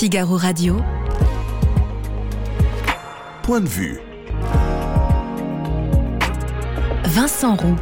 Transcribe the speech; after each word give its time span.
Figaro 0.00 0.38
Radio. 0.38 0.82
Point 3.42 3.60
de 3.60 3.68
vue. 3.68 4.00
Vincent 7.04 7.54
Roux. 7.56 7.76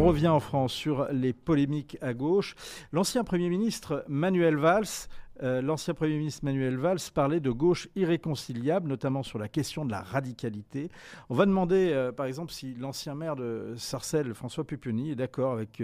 On 0.00 0.06
revient 0.06 0.28
en 0.28 0.40
France 0.40 0.72
sur 0.72 1.08
les 1.12 1.34
polémiques 1.34 1.98
à 2.00 2.14
gauche. 2.14 2.54
L'ancien 2.90 3.22
Premier 3.22 3.50
ministre 3.50 4.02
Manuel 4.08 4.56
Valls 4.56 5.08
euh, 5.42 5.60
l'ancien 5.60 5.92
Premier 5.92 6.16
ministre 6.16 6.42
Manuel 6.44 6.76
Valls 6.76 7.00
parlait 7.14 7.40
de 7.40 7.50
gauche 7.50 7.88
irréconciliable, 7.96 8.88
notamment 8.88 9.22
sur 9.22 9.38
la 9.38 9.48
question 9.48 9.84
de 9.84 9.90
la 9.90 10.00
radicalité. 10.00 10.90
On 11.28 11.34
va 11.34 11.44
demander, 11.44 11.90
euh, 11.92 12.12
par 12.12 12.24
exemple, 12.26 12.50
si 12.50 12.74
l'ancien 12.74 13.14
maire 13.14 13.36
de 13.36 13.74
Sarcelles, 13.76 14.32
François 14.34 14.64
Pupponi, 14.64 15.10
est 15.10 15.16
d'accord 15.16 15.52
avec 15.52 15.82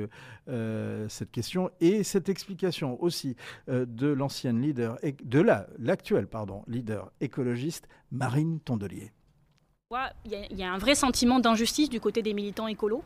euh, 0.48 1.06
cette 1.10 1.30
question 1.30 1.70
et 1.80 2.02
cette 2.02 2.30
explication 2.30 3.02
aussi 3.02 3.36
de 3.68 4.08
l'ancienne 4.08 4.62
leader, 4.62 4.98
de 5.22 5.40
l'actuelle, 5.78 6.26
leader 6.68 7.12
écologiste 7.20 7.86
Marine 8.10 8.60
Tondelier. 8.60 9.12
Il 10.24 10.58
y, 10.58 10.62
a 10.62 10.72
un 10.72 10.78
vrai 10.78 10.94
sentiment 10.94 11.38
d'injustice 11.38 11.88
du 11.88 12.00
côté 12.00 12.22
des 12.22 12.34
militants 12.34 12.66
écolos. 12.66 13.04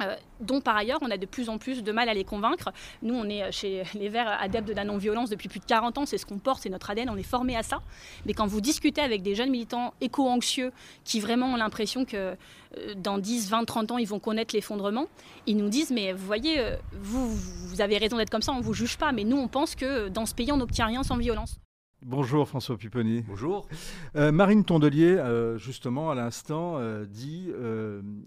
Euh, 0.00 0.16
dont 0.40 0.60
par 0.60 0.76
ailleurs 0.76 0.98
on 1.02 1.10
a 1.10 1.16
de 1.16 1.26
plus 1.26 1.48
en 1.48 1.58
plus 1.58 1.84
de 1.84 1.92
mal 1.92 2.08
à 2.08 2.14
les 2.14 2.24
convaincre. 2.24 2.72
Nous, 3.02 3.14
on 3.14 3.28
est 3.28 3.42
euh, 3.42 3.52
chez 3.52 3.84
les 3.94 4.08
Verts 4.08 4.28
adeptes 4.40 4.66
de 4.66 4.72
la 4.72 4.84
non-violence 4.84 5.30
depuis 5.30 5.48
plus 5.48 5.60
de 5.60 5.64
40 5.64 5.98
ans, 5.98 6.06
c'est 6.06 6.18
ce 6.18 6.26
qu'on 6.26 6.38
porte, 6.38 6.62
c'est 6.62 6.70
notre 6.70 6.90
ADN, 6.90 7.10
on 7.10 7.16
est 7.16 7.22
formé 7.22 7.56
à 7.56 7.62
ça. 7.62 7.82
Mais 8.26 8.32
quand 8.32 8.46
vous 8.46 8.60
discutez 8.60 9.02
avec 9.02 9.22
des 9.22 9.34
jeunes 9.34 9.50
militants 9.50 9.92
éco-anxieux 10.00 10.72
qui 11.04 11.20
vraiment 11.20 11.46
ont 11.52 11.56
l'impression 11.56 12.04
que 12.04 12.16
euh, 12.16 12.94
dans 12.96 13.18
10, 13.18 13.50
20, 13.50 13.64
30 13.64 13.90
ans, 13.92 13.98
ils 13.98 14.08
vont 14.08 14.18
connaître 14.18 14.54
l'effondrement, 14.54 15.06
ils 15.46 15.56
nous 15.56 15.68
disent, 15.68 15.90
mais 15.90 16.12
vous 16.12 16.26
voyez, 16.26 16.60
vous, 16.92 17.28
vous 17.34 17.80
avez 17.80 17.98
raison 17.98 18.16
d'être 18.16 18.30
comme 18.30 18.42
ça, 18.42 18.52
on 18.52 18.58
ne 18.58 18.62
vous 18.62 18.74
juge 18.74 18.96
pas, 18.96 19.12
mais 19.12 19.24
nous, 19.24 19.36
on 19.36 19.48
pense 19.48 19.74
que 19.74 20.08
dans 20.08 20.26
ce 20.26 20.34
pays, 20.34 20.50
on 20.52 20.56
n'obtient 20.56 20.86
rien 20.86 21.02
sans 21.02 21.18
violence. 21.18 21.58
Bonjour 22.04 22.48
François 22.48 22.76
Pupponi. 22.76 23.22
Bonjour. 23.28 23.68
Euh, 24.16 24.32
Marine 24.32 24.64
Tondelier, 24.64 25.16
euh, 25.18 25.56
justement 25.56 26.10
à 26.10 26.16
l'instant, 26.16 26.74
euh, 26.78 27.06
dit 27.06 27.52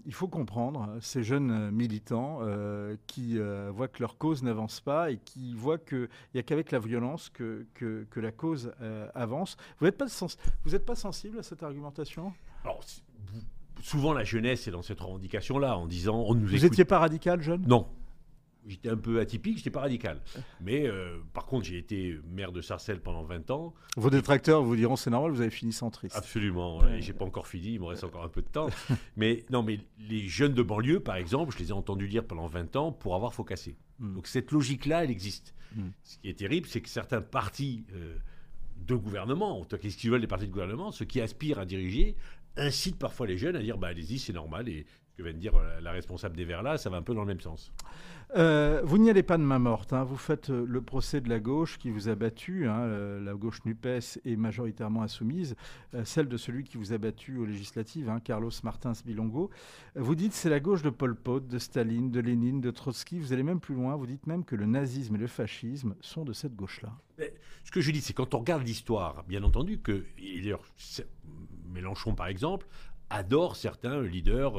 il 0.06 0.14
faut 0.14 0.28
comprendre 0.28 0.88
ces 1.00 1.22
jeunes 1.22 1.70
militants 1.70 2.40
qui 3.06 3.38
voient 3.70 3.88
que 3.88 4.00
leur 4.00 4.16
cause 4.18 4.42
n'avance 4.42 4.80
pas 4.80 5.10
et 5.10 5.18
qui 5.18 5.54
voient 5.54 5.78
qu'il 5.78 6.08
n'y 6.34 6.40
a 6.40 6.42
qu'avec 6.42 6.70
la 6.70 6.78
violence 6.78 7.28
que, 7.28 7.66
que, 7.74 8.20
la 8.20 8.32
cause 8.32 8.72
avance. 9.14 9.56
Vous 9.78 9.86
n'êtes 9.86 9.98
pas, 9.98 10.06
vous 10.64 10.78
pas 10.78 10.94
sensible 10.94 11.38
à 11.38 11.42
cette 11.42 11.62
argumentation? 11.62 12.32
Alors, 12.64 12.80
souvent 13.82 14.12
la 14.12 14.24
jeunesse 14.24 14.66
est 14.68 14.70
dans 14.70 14.82
cette 14.82 15.00
revendication-là 15.00 15.76
en 15.76 15.86
disant 15.86 16.24
on 16.26 16.34
nous 16.34 16.46
Vous 16.46 16.58
n'étiez 16.58 16.84
pas 16.84 16.98
radical 16.98 17.42
jeune? 17.42 17.64
Non, 17.66 17.86
J'étais 18.66 18.88
un 18.88 18.96
peu 18.96 19.20
atypique, 19.20 19.58
j'étais 19.58 19.70
pas 19.70 19.80
radical. 19.80 20.20
Mais 20.60 20.86
euh, 20.86 21.18
par 21.32 21.46
contre, 21.46 21.66
j'ai 21.66 21.78
été 21.78 22.18
maire 22.28 22.52
de 22.52 22.60
Sarcelles 22.60 23.00
pendant 23.00 23.22
20 23.22 23.50
ans. 23.50 23.74
Vos 23.96 24.10
détracteurs 24.10 24.62
vous 24.62 24.76
diront 24.76 24.96
c'est 24.96 25.10
normal, 25.10 25.30
vous 25.30 25.40
avez 25.40 25.50
fini 25.50 25.72
centriste. 25.72 26.16
Absolument. 26.16 26.86
Et 26.88 27.00
j'ai 27.00 27.12
pas 27.12 27.24
encore 27.24 27.46
fini, 27.46 27.74
il 27.74 27.80
me 27.80 27.86
reste 27.86 28.04
encore 28.04 28.24
un 28.24 28.28
peu 28.28 28.42
de 28.42 28.48
temps. 28.48 28.68
mais 29.16 29.44
non, 29.50 29.62
mais 29.62 29.80
les 30.08 30.26
jeunes 30.28 30.54
de 30.54 30.62
banlieue, 30.62 31.00
par 31.00 31.16
exemple, 31.16 31.52
je 31.52 31.58
les 31.58 31.68
ai 31.70 31.72
entendus 31.72 32.08
dire 32.08 32.24
pendant 32.24 32.46
20 32.46 32.76
ans 32.76 32.92
pour 32.92 33.14
avoir 33.14 33.34
faux 33.34 33.44
cassé. 33.44 33.76
Hmm. 33.98 34.14
Donc 34.14 34.26
cette 34.26 34.50
logique-là, 34.50 35.04
elle 35.04 35.10
existe. 35.10 35.54
Hmm. 35.74 35.88
Ce 36.02 36.18
qui 36.18 36.28
est 36.28 36.38
terrible, 36.38 36.66
c'est 36.68 36.80
que 36.80 36.88
certains 36.88 37.20
partis 37.20 37.84
euh, 37.94 38.16
de 38.86 38.94
gouvernement, 38.94 39.64
qu'est-ce 39.64 39.96
qu'ils 39.96 40.10
veulent 40.10 40.20
les 40.20 40.26
partis 40.26 40.46
de 40.46 40.52
gouvernement, 40.52 40.92
ceux 40.92 41.04
qui 41.04 41.20
aspirent 41.20 41.58
à 41.58 41.64
diriger, 41.64 42.16
incitent 42.56 42.98
parfois 42.98 43.26
les 43.26 43.38
jeunes 43.38 43.56
à 43.56 43.60
dire 43.60 43.78
bah 43.78 43.88
allez-y, 43.88 44.18
c'est 44.18 44.32
normal. 44.32 44.68
Et 44.68 44.86
que 45.16 45.22
vient 45.22 45.32
de 45.32 45.38
dire 45.38 45.54
la 45.80 45.92
responsable 45.92 46.36
des 46.36 46.44
Verts 46.44 46.62
là, 46.62 46.78
ça 46.78 46.90
va 46.90 46.96
un 46.96 47.02
peu 47.02 47.14
dans 47.14 47.22
le 47.22 47.26
même 47.26 47.40
sens. 47.40 47.72
Euh, 48.34 48.82
vous 48.84 48.98
n'y 48.98 49.08
allez 49.08 49.22
pas 49.22 49.38
de 49.38 49.42
main 49.42 49.58
morte. 49.58 49.92
Hein. 49.92 50.04
Vous 50.04 50.16
faites 50.16 50.50
euh, 50.50 50.64
le 50.66 50.82
procès 50.82 51.20
de 51.20 51.28
la 51.28 51.38
gauche 51.38 51.78
qui 51.78 51.90
vous 51.90 52.08
a 52.08 52.14
battu. 52.14 52.66
Hein. 52.66 52.80
Euh, 52.80 53.20
la 53.20 53.34
gauche 53.34 53.64
NUPES 53.64 54.18
est 54.24 54.36
majoritairement 54.36 55.02
insoumise. 55.02 55.54
celle 56.04 56.28
de 56.28 56.36
celui 56.36 56.64
qui 56.64 56.76
vous 56.76 56.92
a 56.92 56.98
battu 56.98 57.38
aux 57.38 57.46
législatives, 57.46 58.08
hein, 58.08 58.20
Carlos 58.20 58.50
Martins 58.64 58.92
Bilongo. 59.04 59.50
Vous 59.94 60.14
dites 60.14 60.32
c'est 60.32 60.50
la 60.50 60.60
gauche 60.60 60.82
de 60.82 60.90
Pol 60.90 61.14
Pot, 61.14 61.46
de 61.46 61.58
Staline, 61.58 62.10
de 62.10 62.20
Lénine, 62.20 62.60
de 62.60 62.70
Trotsky. 62.70 63.18
Vous 63.20 63.32
allez 63.32 63.44
même 63.44 63.60
plus 63.60 63.74
loin. 63.74 63.94
Vous 63.96 64.06
dites 64.06 64.26
même 64.26 64.44
que 64.44 64.56
le 64.56 64.66
nazisme 64.66 65.14
et 65.14 65.18
le 65.18 65.28
fascisme 65.28 65.94
sont 66.00 66.24
de 66.24 66.32
cette 66.32 66.56
gauche-là. 66.56 66.92
Ce 67.64 67.70
que 67.70 67.80
je 67.80 67.90
dis, 67.90 68.00
c'est 68.00 68.12
quand 68.12 68.34
on 68.34 68.38
regarde 68.40 68.66
l'histoire, 68.66 69.24
bien 69.26 69.42
entendu, 69.42 69.78
que 69.78 70.04
Mélenchon, 71.72 72.14
par 72.14 72.26
exemple, 72.26 72.66
adore 73.10 73.56
certains 73.56 74.02
leaders. 74.02 74.54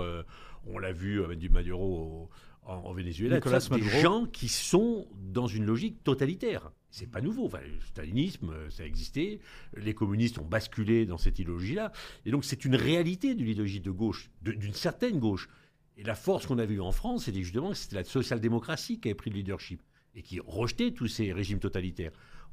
on 0.66 0.80
l'a 0.80 0.92
vu 0.92 1.24
avec 1.24 1.40
du 1.40 1.50
Maduro 1.50 2.30
en, 2.68 2.94
Venezuela, 2.94 3.40
des 3.40 4.02
gens 4.02 4.26
qui 4.26 4.50
sont 4.50 5.08
dans 5.16 5.48
une 5.48 5.66
logique 5.66 6.04
totalitaire. 6.04 6.72
C'est 6.90 7.10
pas 7.10 7.22
nouveau. 7.22 7.46
Enfin, 7.46 7.60
le 7.62 7.80
stalinisme, 7.82 8.54
ça 8.70 8.84
a 8.84 8.86
existé. 8.86 9.40
Les 9.76 9.94
communistes 9.94 10.38
ont 10.40 10.46
basculé 10.46 11.06
dans 11.06 11.18
cette 11.18 11.40
idéologie-là. 11.40 11.92
Et 12.26 12.32
donc, 12.32 12.44
c'est 12.44 12.66
une 12.66 12.76
réalité 12.76 13.36
de 13.36 13.44
l'idéologie 13.44 13.80
de 13.80 13.92
gauche, 13.92 14.30
d'une 14.42 14.74
certaine 14.74 15.20
gauche. 15.20 15.50
Et 15.96 16.04
la 16.04 16.16
force 16.16 16.46
qu'on 16.46 16.60
avait 16.60 16.76
eue 16.76 16.82
en 16.82 16.92
France, 16.92 17.26
c'était 17.26 17.42
justement 17.42 17.70
que 17.70 17.78
c'était 17.78 17.96
la 17.96 18.04
social-démocratie 18.04 19.00
qui 19.00 19.08
avait 19.08 19.16
pris 19.16 19.30
le 19.30 19.38
leadership 19.38 19.82
et 20.16 20.22
qui 20.22 20.40
rejetait 20.40 20.92
tous 20.92 21.08
ces 21.08 21.32
régimes 21.32 21.60
totalitaires. 21.60 22.12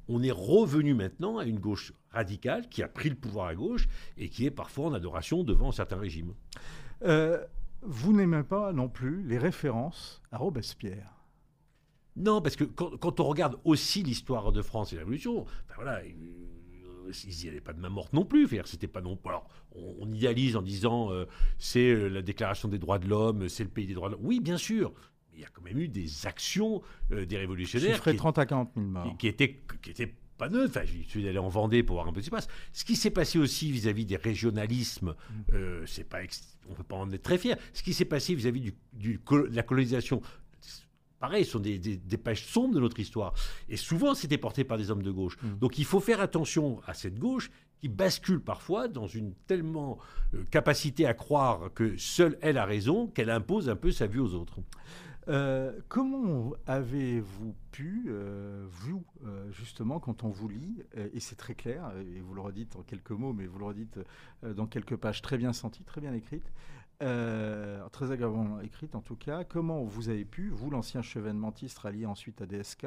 On 0.08 0.22
est 0.22 0.30
revenu 0.30 0.94
maintenant 0.94 1.38
à 1.38 1.44
une 1.44 1.58
gauche 1.58 1.92
radicale 2.10 2.68
qui 2.68 2.82
a 2.82 2.88
pris 2.88 3.08
le 3.08 3.16
pouvoir 3.16 3.46
à 3.46 3.54
gauche 3.54 3.88
et 4.16 4.28
qui 4.28 4.46
est 4.46 4.50
parfois 4.50 4.86
en 4.86 4.94
adoration 4.94 5.44
devant 5.44 5.72
certains 5.72 5.98
régimes. 5.98 6.34
Euh, 7.04 7.42
vous 7.82 8.12
n'aimez 8.12 8.42
pas 8.42 8.72
non 8.72 8.88
plus 8.88 9.22
les 9.22 9.38
références 9.38 10.22
à 10.30 10.38
Robespierre? 10.38 11.14
Non, 12.16 12.40
parce 12.40 12.54
que 12.54 12.64
quand, 12.64 13.20
on 13.20 13.24
regarde 13.24 13.58
aussi 13.64 14.02
l'histoire 14.02 14.52
de 14.52 14.62
France 14.62 14.92
et 14.92 14.96
la 14.96 15.00
Révolution, 15.00 15.44
ben 15.68 15.74
voilà, 15.74 15.98
euh, 15.98 17.12
il 17.24 17.42
n'y 17.42 17.48
avait 17.48 17.60
pas 17.60 17.72
de 17.72 17.80
main 17.80 17.88
morte 17.88 18.12
non 18.12 18.24
plus. 18.24 18.48
C'était 18.66 18.86
pas 18.86 19.00
non. 19.00 19.18
Alors, 19.24 19.48
on, 19.74 20.10
idéalise 20.12 20.56
en 20.56 20.62
disant 20.62 21.10
euh, 21.10 21.26
c'est 21.58 22.08
la 22.08 22.22
Déclaration 22.22 22.68
des 22.68 22.78
droits 22.78 23.00
de 23.00 23.08
l'homme, 23.08 23.48
c'est 23.48 23.64
le 23.64 23.70
pays 23.70 23.86
des 23.86 23.94
droits 23.94 24.08
de 24.08 24.14
l'homme. 24.14 24.24
Oui, 24.24 24.38
bien 24.38 24.56
sûr. 24.56 24.92
Il 25.34 25.40
y 25.40 25.44
a 25.44 25.48
quand 25.52 25.62
même 25.62 25.78
eu 25.78 25.88
des 25.88 26.26
actions 26.26 26.82
des 27.10 27.36
révolutionnaires. 27.36 27.94
Chiffré 27.94 28.16
30 28.16 28.38
à 28.38 28.46
40 28.46 28.70
000 28.74 28.86
morts. 28.86 29.16
Qui, 29.18 29.28
étaient, 29.28 29.60
qui 29.82 29.90
étaient 29.90 30.14
pas 30.38 30.48
neuves. 30.48 30.68
Enfin, 30.68 30.82
je 30.84 31.08
suis 31.08 31.28
allé 31.28 31.38
en 31.38 31.48
Vendée 31.48 31.82
pour 31.82 31.96
voir 31.96 32.08
un 32.08 32.12
peu 32.12 32.20
ce 32.20 32.24
qui 32.24 32.30
se 32.30 32.30
passe. 32.30 32.48
Ce 32.72 32.84
qui 32.84 32.96
s'est 32.96 33.10
passé 33.10 33.38
aussi 33.38 33.70
vis-à-vis 33.70 34.04
des 34.04 34.16
régionalismes, 34.16 35.14
mm. 35.52 35.86
c'est 35.86 36.08
pas 36.08 36.18
on 36.66 36.72
ne 36.72 36.76
peut 36.76 36.84
pas 36.84 36.96
en 36.96 37.10
être 37.10 37.22
très 37.22 37.38
fier. 37.38 37.56
Ce 37.72 37.82
qui 37.82 37.92
s'est 37.92 38.04
passé 38.04 38.34
vis-à-vis 38.34 38.72
du, 38.92 39.20
de 39.30 39.48
la 39.52 39.62
colonisation, 39.62 40.22
pareil, 41.18 41.44
ce 41.44 41.52
sont 41.52 41.60
des, 41.60 42.18
pages 42.22 42.46
sombres 42.46 42.74
de 42.74 42.80
notre 42.80 43.00
histoire. 43.00 43.34
Et 43.68 43.76
souvent, 43.76 44.14
c'était 44.14 44.38
porté 44.38 44.64
par 44.64 44.78
des 44.78 44.90
hommes 44.90 45.02
de 45.02 45.10
gauche. 45.10 45.36
Mmh. 45.42 45.58
Donc 45.58 45.78
il 45.78 45.84
faut 45.84 46.00
faire 46.00 46.20
attention 46.20 46.80
à 46.86 46.94
cette 46.94 47.18
gauche 47.18 47.50
qui 47.80 47.88
bascule 47.88 48.40
parfois 48.40 48.88
dans 48.88 49.06
une 49.06 49.34
tellement 49.46 49.98
euh, 50.34 50.44
capacité 50.50 51.06
à 51.06 51.14
croire 51.14 51.72
que 51.74 51.96
seule 51.96 52.38
elle 52.40 52.56
a 52.56 52.64
raison 52.64 53.08
qu'elle 53.08 53.30
impose 53.30 53.68
un 53.68 53.76
peu 53.76 53.90
sa 53.90 54.06
vue 54.06 54.20
aux 54.20 54.34
autres. 54.34 54.60
Euh, 55.28 55.80
comment 55.88 56.52
avez-vous 56.66 57.54
pu, 57.70 58.06
euh, 58.08 58.66
vous, 58.68 59.04
justement, 59.50 59.98
quand 60.00 60.22
on 60.24 60.28
vous 60.28 60.48
lit, 60.48 60.82
et 60.94 61.20
c'est 61.20 61.36
très 61.36 61.54
clair, 61.54 61.92
et 61.98 62.20
vous 62.20 62.34
le 62.34 62.40
redites 62.40 62.76
en 62.76 62.82
quelques 62.82 63.10
mots, 63.10 63.32
mais 63.32 63.46
vous 63.46 63.58
le 63.58 63.64
redites 63.64 63.98
dans 64.42 64.66
quelques 64.66 64.96
pages 64.96 65.22
très 65.22 65.38
bien 65.38 65.52
senties, 65.52 65.84
très 65.84 66.00
bien 66.00 66.12
écrites, 66.12 66.52
très 66.98 68.10
agréablement 68.10 68.60
écrites 68.60 68.94
en 68.94 69.00
tout 69.00 69.16
cas, 69.16 69.44
comment 69.44 69.82
vous 69.82 70.08
avez 70.08 70.24
pu, 70.24 70.50
vous, 70.50 70.70
l'ancien 70.70 71.02
chevènementiste 71.02 71.78
rallié 71.78 72.06
ensuite 72.06 72.40
à 72.42 72.46
DSK, 72.46 72.86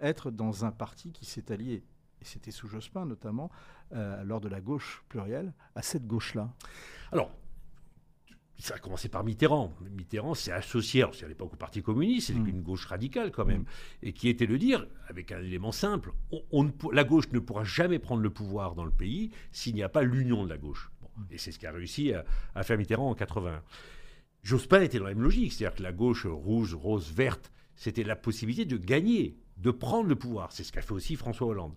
être 0.00 0.30
dans 0.30 0.64
un 0.64 0.70
parti 0.70 1.12
qui 1.12 1.24
s'est 1.24 1.50
allié, 1.50 1.84
et 2.20 2.24
c'était 2.24 2.50
sous 2.50 2.68
Jospin 2.68 3.06
notamment, 3.06 3.50
lors 3.90 4.40
de 4.40 4.48
la 4.48 4.60
gauche 4.60 5.04
plurielle, 5.08 5.52
à 5.74 5.82
cette 5.82 6.06
gauche-là? 6.06 6.50
Alors, 7.12 7.30
ça 8.68 8.74
a 8.74 8.78
commencé 8.78 9.08
par 9.08 9.24
Mitterrand. 9.24 9.74
Mitterrand 9.96 10.34
s'est 10.34 10.52
associé, 10.52 11.04
c'est 11.12 11.24
à 11.24 11.28
l'époque 11.28 11.54
au 11.54 11.56
Parti 11.56 11.82
communiste, 11.82 12.28
c'est 12.28 12.34
mm. 12.34 12.46
une 12.46 12.62
gauche 12.62 12.84
radicale 12.86 13.32
quand 13.32 13.46
même, 13.46 13.62
mm. 13.62 13.66
et 14.02 14.12
qui 14.12 14.28
était 14.28 14.46
de 14.46 14.56
dire, 14.56 14.86
avec 15.08 15.32
un 15.32 15.40
élément 15.40 15.72
simple, 15.72 16.12
on, 16.52 16.70
la 16.92 17.04
gauche 17.04 17.30
ne 17.32 17.38
pourra 17.38 17.64
jamais 17.64 17.98
prendre 17.98 18.22
le 18.22 18.30
pouvoir 18.30 18.74
dans 18.74 18.84
le 18.84 18.90
pays 18.90 19.30
s'il 19.52 19.74
n'y 19.74 19.82
a 19.82 19.88
pas 19.88 20.02
l'union 20.02 20.44
de 20.44 20.50
la 20.50 20.58
gauche. 20.58 20.90
Mm. 21.16 21.22
Et 21.30 21.38
c'est 21.38 21.50
ce 21.50 21.58
qu'a 21.58 21.72
réussi 21.72 22.12
à, 22.12 22.62
faire 22.62 22.76
Mitterrand 22.76 23.10
en 23.10 23.14
80. 23.14 23.62
Jospin 24.42 24.82
était 24.82 24.98
dans 24.98 25.04
la 25.04 25.14
même 25.14 25.22
logique, 25.22 25.52
c'est-à-dire 25.52 25.76
que 25.76 25.82
la 25.82 25.92
gauche 25.92 26.26
rouge, 26.26 26.74
rose, 26.74 27.10
verte, 27.10 27.50
c'était 27.74 28.04
la 28.04 28.16
possibilité 28.16 28.66
de 28.66 28.76
gagner, 28.76 29.38
de 29.56 29.70
prendre 29.70 30.08
le 30.08 30.16
pouvoir. 30.16 30.52
C'est 30.52 30.62
ce 30.62 30.72
qu'a 30.72 30.82
fait 30.82 30.92
aussi 30.92 31.16
François 31.16 31.46
Hollande. 31.46 31.74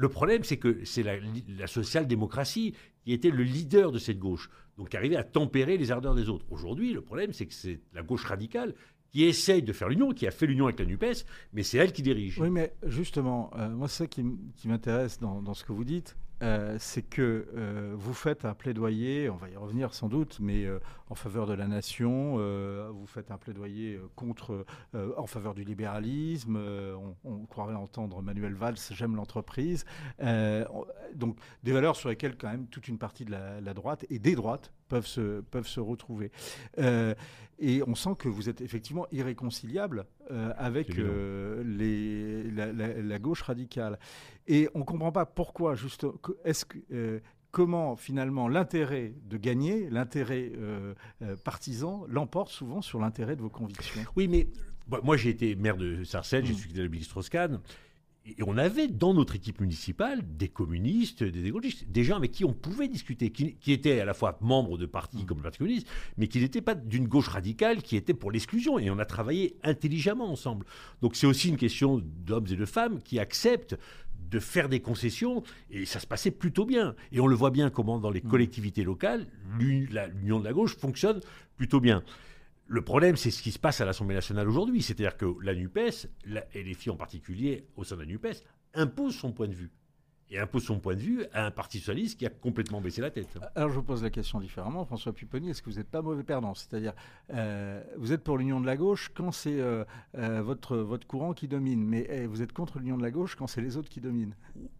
Le 0.00 0.08
problème, 0.08 0.44
c'est 0.44 0.56
que 0.56 0.82
c'est 0.86 1.02
la, 1.02 1.66
social-démocratie 1.66 2.74
qui 3.04 3.12
était 3.12 3.28
le 3.28 3.42
leader 3.42 3.92
de 3.92 3.98
cette 3.98 4.18
gauche, 4.18 4.48
donc 4.78 4.94
arriver 4.94 5.16
à 5.16 5.24
tempérer 5.24 5.76
les 5.76 5.90
ardeurs 5.90 6.14
des 6.14 6.30
autres. 6.30 6.46
Aujourd'hui, 6.48 6.94
le 6.94 7.02
problème, 7.02 7.34
c'est 7.34 7.44
que 7.44 7.52
c'est 7.52 7.80
la 7.92 8.00
gauche 8.02 8.24
radicale 8.24 8.74
qui 9.10 9.24
essaye 9.24 9.62
de 9.62 9.74
faire 9.74 9.90
l'union, 9.90 10.12
qui 10.12 10.26
a 10.26 10.30
fait 10.30 10.46
l'union 10.46 10.64
avec 10.64 10.78
la 10.78 10.86
NUPES, 10.86 11.26
mais 11.52 11.62
c'est 11.62 11.76
elle 11.76 11.92
qui 11.92 12.00
dirige. 12.00 12.40
Oui, 12.40 12.48
mais 12.48 12.72
justement, 12.86 13.50
euh, 13.58 13.68
moi, 13.68 13.88
c'est 13.88 14.04
ça 14.04 14.06
qui, 14.06 14.24
m'intéresse 14.64 15.18
dans, 15.20 15.52
ce 15.52 15.64
que 15.64 15.72
vous 15.72 15.84
dites. 15.84 16.16
Euh, 16.42 16.76
c'est 16.78 17.02
que 17.02 17.48
euh, 17.54 17.94
vous 17.96 18.14
faites 18.14 18.44
un 18.44 18.54
plaidoyer, 18.54 19.28
on 19.28 19.36
va 19.36 19.50
y 19.50 19.56
revenir 19.56 19.92
sans 19.92 20.08
doute, 20.08 20.38
mais 20.40 20.64
euh, 20.64 20.78
en 21.10 21.14
faveur 21.14 21.46
de 21.46 21.52
la 21.52 21.66
nation, 21.66 22.36
vous 22.92 23.06
faites 23.06 23.30
un 23.30 23.36
plaidoyer 23.36 24.00
contre, 24.14 24.64
en 24.94 25.26
faveur 25.26 25.54
du 25.54 25.64
libéralisme, 25.64 26.56
on, 27.24 27.46
croirait 27.46 27.74
entendre 27.74 28.22
Manuel 28.22 28.54
Valls, 28.54 28.76
j'aime 28.90 29.16
l'entreprise, 29.16 29.84
donc 31.14 31.36
des 31.64 31.72
valeurs 31.72 31.96
sur 31.96 32.08
lesquelles 32.08 32.36
quand 32.36 32.48
même 32.48 32.66
toute 32.68 32.86
une 32.86 32.98
partie 32.98 33.24
de 33.24 33.32
la, 33.32 33.74
droite 33.74 34.06
et 34.08 34.18
des 34.18 34.36
droites 34.36 34.72
peuvent 34.90 35.06
se, 35.06 35.40
peuvent 35.40 35.66
se 35.66 35.80
retrouver. 35.80 36.30
et 37.58 37.82
on 37.86 37.94
sent 37.94 38.16
que 38.18 38.28
vous 38.28 38.50
êtes 38.50 38.60
effectivement 38.60 39.06
irréconciliable 39.12 40.04
avec 40.58 40.96
les, 40.96 42.50
la, 42.50 42.72
la, 42.72 43.18
gauche 43.18 43.42
radicale. 43.42 43.98
Et 44.46 44.68
on 44.74 44.80
ne 44.80 44.84
comprend 44.84 45.12
pas 45.12 45.26
pourquoi, 45.26 45.74
juste, 45.74 46.06
est-ce 46.44 46.64
que, 46.64 46.78
euh, 46.92 47.20
comment 47.50 47.96
finalement 47.96 48.48
l'intérêt 48.48 49.14
de 49.24 49.36
gagner, 49.36 49.88
l'intérêt 49.90 50.52
euh, 50.56 50.94
euh, 51.22 51.36
partisan, 51.36 52.04
l'emporte 52.08 52.50
souvent 52.50 52.82
sur 52.82 53.00
l'intérêt 53.00 53.36
de 53.36 53.42
vos 53.42 53.50
convictions? 53.50 54.02
Oui, 54.16 54.28
mais 54.28 54.48
moi 55.02 55.16
j'ai 55.16 55.30
été 55.30 55.54
maire 55.54 55.76
de 55.76 56.04
Sarcelles, 56.04 56.44
j'ai 56.44 56.54
suivi 56.54 56.74
le 56.80 56.88
ministre 56.88 57.10
Strauss-Kahn. 57.10 57.60
Et 58.38 58.42
on 58.46 58.56
avait 58.56 58.88
dans 58.88 59.14
notre 59.14 59.36
équipe 59.36 59.60
municipale 59.60 60.22
des 60.36 60.48
communistes, 60.48 61.22
des 61.22 61.46
écologistes, 61.46 61.90
des 61.90 62.04
gens 62.04 62.16
avec 62.16 62.32
qui 62.32 62.44
on 62.44 62.52
pouvait 62.52 62.88
discuter, 62.88 63.30
qui, 63.30 63.72
étaient 63.72 64.00
à 64.00 64.04
la 64.04 64.14
fois 64.14 64.38
membres 64.40 64.78
de 64.78 64.86
partis 64.86 65.24
comme 65.24 65.38
le 65.38 65.42
Parti 65.44 65.58
communiste, 65.58 65.88
mais 66.16 66.28
qui 66.28 66.40
n'étaient 66.40 66.60
pas 66.60 66.74
d'une 66.74 67.08
gauche 67.08 67.28
radicale, 67.28 67.82
qui 67.82 67.96
était 67.96 68.14
pour 68.14 68.30
l'exclusion. 68.30 68.78
Et 68.78 68.90
on 68.90 68.98
a 68.98 69.04
travaillé 69.04 69.56
intelligemment 69.62 70.30
ensemble. 70.30 70.66
Donc 71.02 71.16
c'est 71.16 71.26
aussi 71.26 71.48
une 71.48 71.56
question 71.56 72.02
d'hommes 72.04 72.46
et 72.50 72.56
de 72.56 72.66
femmes 72.66 73.00
qui 73.02 73.18
acceptent 73.18 73.76
de 74.30 74.38
faire 74.38 74.68
des 74.68 74.80
concessions, 74.80 75.42
et 75.70 75.84
ça 75.86 75.98
se 75.98 76.06
passait 76.06 76.30
plutôt 76.30 76.64
bien. 76.64 76.94
Et 77.10 77.20
on 77.20 77.26
le 77.26 77.34
voit 77.34 77.50
bien 77.50 77.68
comment 77.68 77.98
dans 77.98 78.10
les 78.10 78.20
collectivités 78.20 78.84
locales, 78.84 79.26
l'union 79.58 80.38
de 80.38 80.44
la 80.44 80.52
gauche 80.52 80.76
fonctionne 80.76 81.20
plutôt 81.56 81.80
bien. 81.80 82.02
Le 82.72 82.82
problème, 82.82 83.16
c'est 83.16 83.32
ce 83.32 83.42
qui 83.42 83.50
se 83.50 83.58
passe 83.58 83.80
à 83.80 83.84
l'Assemblée 83.84 84.14
nationale 84.14 84.48
aujourd'hui. 84.48 84.80
C'est-à-dire 84.80 85.16
que 85.16 85.26
la 85.42 85.56
NUPES, 85.56 86.06
et 86.54 86.62
les 86.62 86.74
filles 86.74 86.92
en 86.92 86.96
particulier 86.96 87.66
au 87.74 87.82
sein 87.82 87.96
de 87.96 88.02
la 88.02 88.06
NUPES, 88.06 88.44
imposent 88.74 89.16
son 89.16 89.32
point 89.32 89.48
de 89.48 89.54
vue 89.54 89.72
et 90.30 90.38
impose 90.38 90.62
son 90.62 90.78
point 90.78 90.94
de 90.94 91.00
vue 91.00 91.24
à 91.32 91.46
un 91.46 91.50
parti 91.50 91.78
socialiste 91.78 92.16
qui 92.16 92.26
a 92.26 92.30
complètement 92.30 92.80
baissé 92.80 93.00
la 93.00 93.10
tête. 93.10 93.26
Alors 93.56 93.70
je 93.70 93.74
vous 93.74 93.82
pose 93.82 94.04
la 94.04 94.10
question 94.10 94.38
différemment, 94.38 94.84
François 94.84 95.12
Pupponi, 95.12 95.50
est-ce 95.50 95.62
que 95.62 95.68
vous 95.68 95.78
n'êtes 95.78 95.90
pas 95.90 96.00
mauvais 96.00 96.22
perdant? 96.22 96.54
C'est-à-dire, 96.54 96.92
euh, 97.34 97.82
vous 97.98 98.12
êtes 98.12 98.22
pour 98.22 98.38
l'union 98.38 98.60
de 98.60 98.66
la 98.66 98.76
gauche 98.76 99.10
quand 99.12 99.32
c'est 99.32 99.58
euh, 99.58 99.84
euh, 100.16 100.40
votre, 100.40 100.76
votre 100.76 101.08
courant 101.08 101.32
qui 101.32 101.48
domine, 101.48 101.84
mais 101.84 102.06
eh, 102.08 102.26
vous 102.28 102.42
êtes 102.42 102.52
contre 102.52 102.78
l'union 102.78 102.96
de 102.96 103.02
la 103.02 103.10
gauche 103.10 103.34
quand 103.34 103.48
c'est 103.48 103.60
les 103.60 103.76
autres 103.76 103.88
qui 103.88 104.00
dominent 104.00 104.36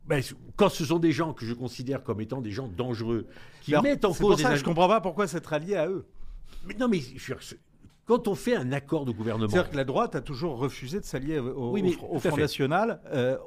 ben, 0.06 0.22
Quand 0.54 0.68
ce 0.68 0.84
sont 0.84 1.00
des 1.00 1.10
gens 1.10 1.32
que 1.32 1.44
je 1.44 1.54
considère 1.54 2.04
comme 2.04 2.20
étant 2.20 2.40
des 2.40 2.52
gens 2.52 2.68
dangereux, 2.68 3.26
qui 3.62 3.74
mettent 3.82 4.04
en 4.04 4.10
cause... 4.10 4.18
Pour 4.18 4.38
ça, 4.38 4.54
je 4.54 4.60
ne 4.60 4.64
comprends 4.64 4.86
pas 4.86 5.00
pourquoi 5.00 5.26
c'est 5.26 5.52
allié 5.52 5.74
à 5.74 5.88
eux. 5.88 6.06
Mais 6.64 6.74
non, 6.74 6.86
mais 6.86 7.00
quand 8.10 8.26
on 8.26 8.34
fait 8.34 8.56
un 8.56 8.72
accord 8.72 9.04
de 9.04 9.12
gouvernement. 9.12 9.48
C'est-à-dire 9.48 9.70
que 9.70 9.76
la 9.76 9.84
droite 9.84 10.16
a 10.16 10.20
toujours 10.20 10.58
refusé 10.58 10.98
de 10.98 11.04
s'allier 11.04 11.38
au, 11.38 12.18
Front 12.18 12.36
National, 12.36 13.00
euh, 13.06 13.38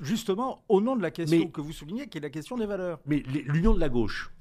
justement 0.00 0.62
au 0.68 0.80
nom 0.80 0.94
de 0.94 1.02
la 1.02 1.10
question 1.10 1.48
que 1.48 1.60
vous 1.60 1.72
soulignez, 1.72 2.06
qui 2.06 2.18
est 2.18 2.20
la 2.20 2.30
question 2.30 2.56
des 2.56 2.66
valeurs. 2.66 3.00
Mais 3.04 3.24
l'union 3.26 3.74
de 3.74 3.80
la 3.80 3.88
gauche, 3.88 4.32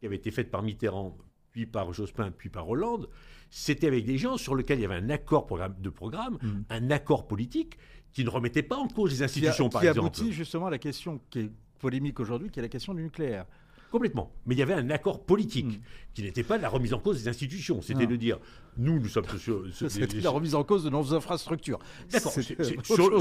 qui 0.00 0.06
avait 0.06 0.16
été 0.16 0.30
faite 0.30 0.50
par 0.50 0.62
Mitterrand, 0.62 1.18
puis 1.52 1.66
par 1.66 1.92
Jospin, 1.92 2.30
puis 2.30 2.48
par 2.48 2.66
Hollande, 2.66 3.10
c'était 3.50 3.88
avec 3.88 4.06
des 4.06 4.16
gens 4.16 4.38
sur 4.38 4.54
lesquels 4.54 4.78
il 4.78 4.82
y 4.82 4.86
avait 4.86 4.94
un 4.94 5.10
accord 5.10 5.46
de 5.78 5.90
programme, 5.90 6.38
mm. 6.40 6.62
un 6.70 6.90
accord 6.90 7.28
politique, 7.28 7.76
qui 8.14 8.24
ne 8.24 8.30
remettait 8.30 8.62
pas 8.62 8.76
en 8.76 8.88
cause 8.88 9.10
les 9.10 9.22
institutions, 9.22 9.68
par 9.68 9.82
exemple. 9.84 10.12
Qui 10.12 10.20
aboutit 10.22 10.32
justement 10.32 10.68
à 10.68 10.70
la 10.70 10.78
question 10.78 11.20
qui 11.28 11.40
est 11.40 11.50
polémique 11.78 12.20
aujourd'hui, 12.20 12.48
qui 12.48 12.58
est 12.58 12.62
la 12.62 12.70
question 12.70 12.94
du 12.94 13.02
nucléaire. 13.02 13.44
Complètement. 13.94 14.32
Mais 14.44 14.56
il 14.56 14.58
y 14.58 14.62
avait 14.62 14.74
un 14.74 14.90
accord 14.90 15.24
politique 15.24 15.78
hmm. 15.78 15.82
qui 16.14 16.22
n'était 16.24 16.42
pas 16.42 16.58
la 16.58 16.68
remise 16.68 16.92
en 16.94 16.98
cause 16.98 17.22
des 17.22 17.28
institutions. 17.28 17.80
C'était 17.80 18.08
de 18.08 18.16
dire, 18.16 18.40
nous, 18.76 18.98
nous 18.98 19.06
sommes 19.06 19.24
sur. 19.38 19.62
C'était 19.88 20.20
la 20.20 20.30
remise 20.30 20.56
en 20.56 20.64
cause 20.64 20.82
de 20.82 20.90
nos 20.90 21.14
infrastructures. 21.14 21.78
D'accord. 22.10 22.32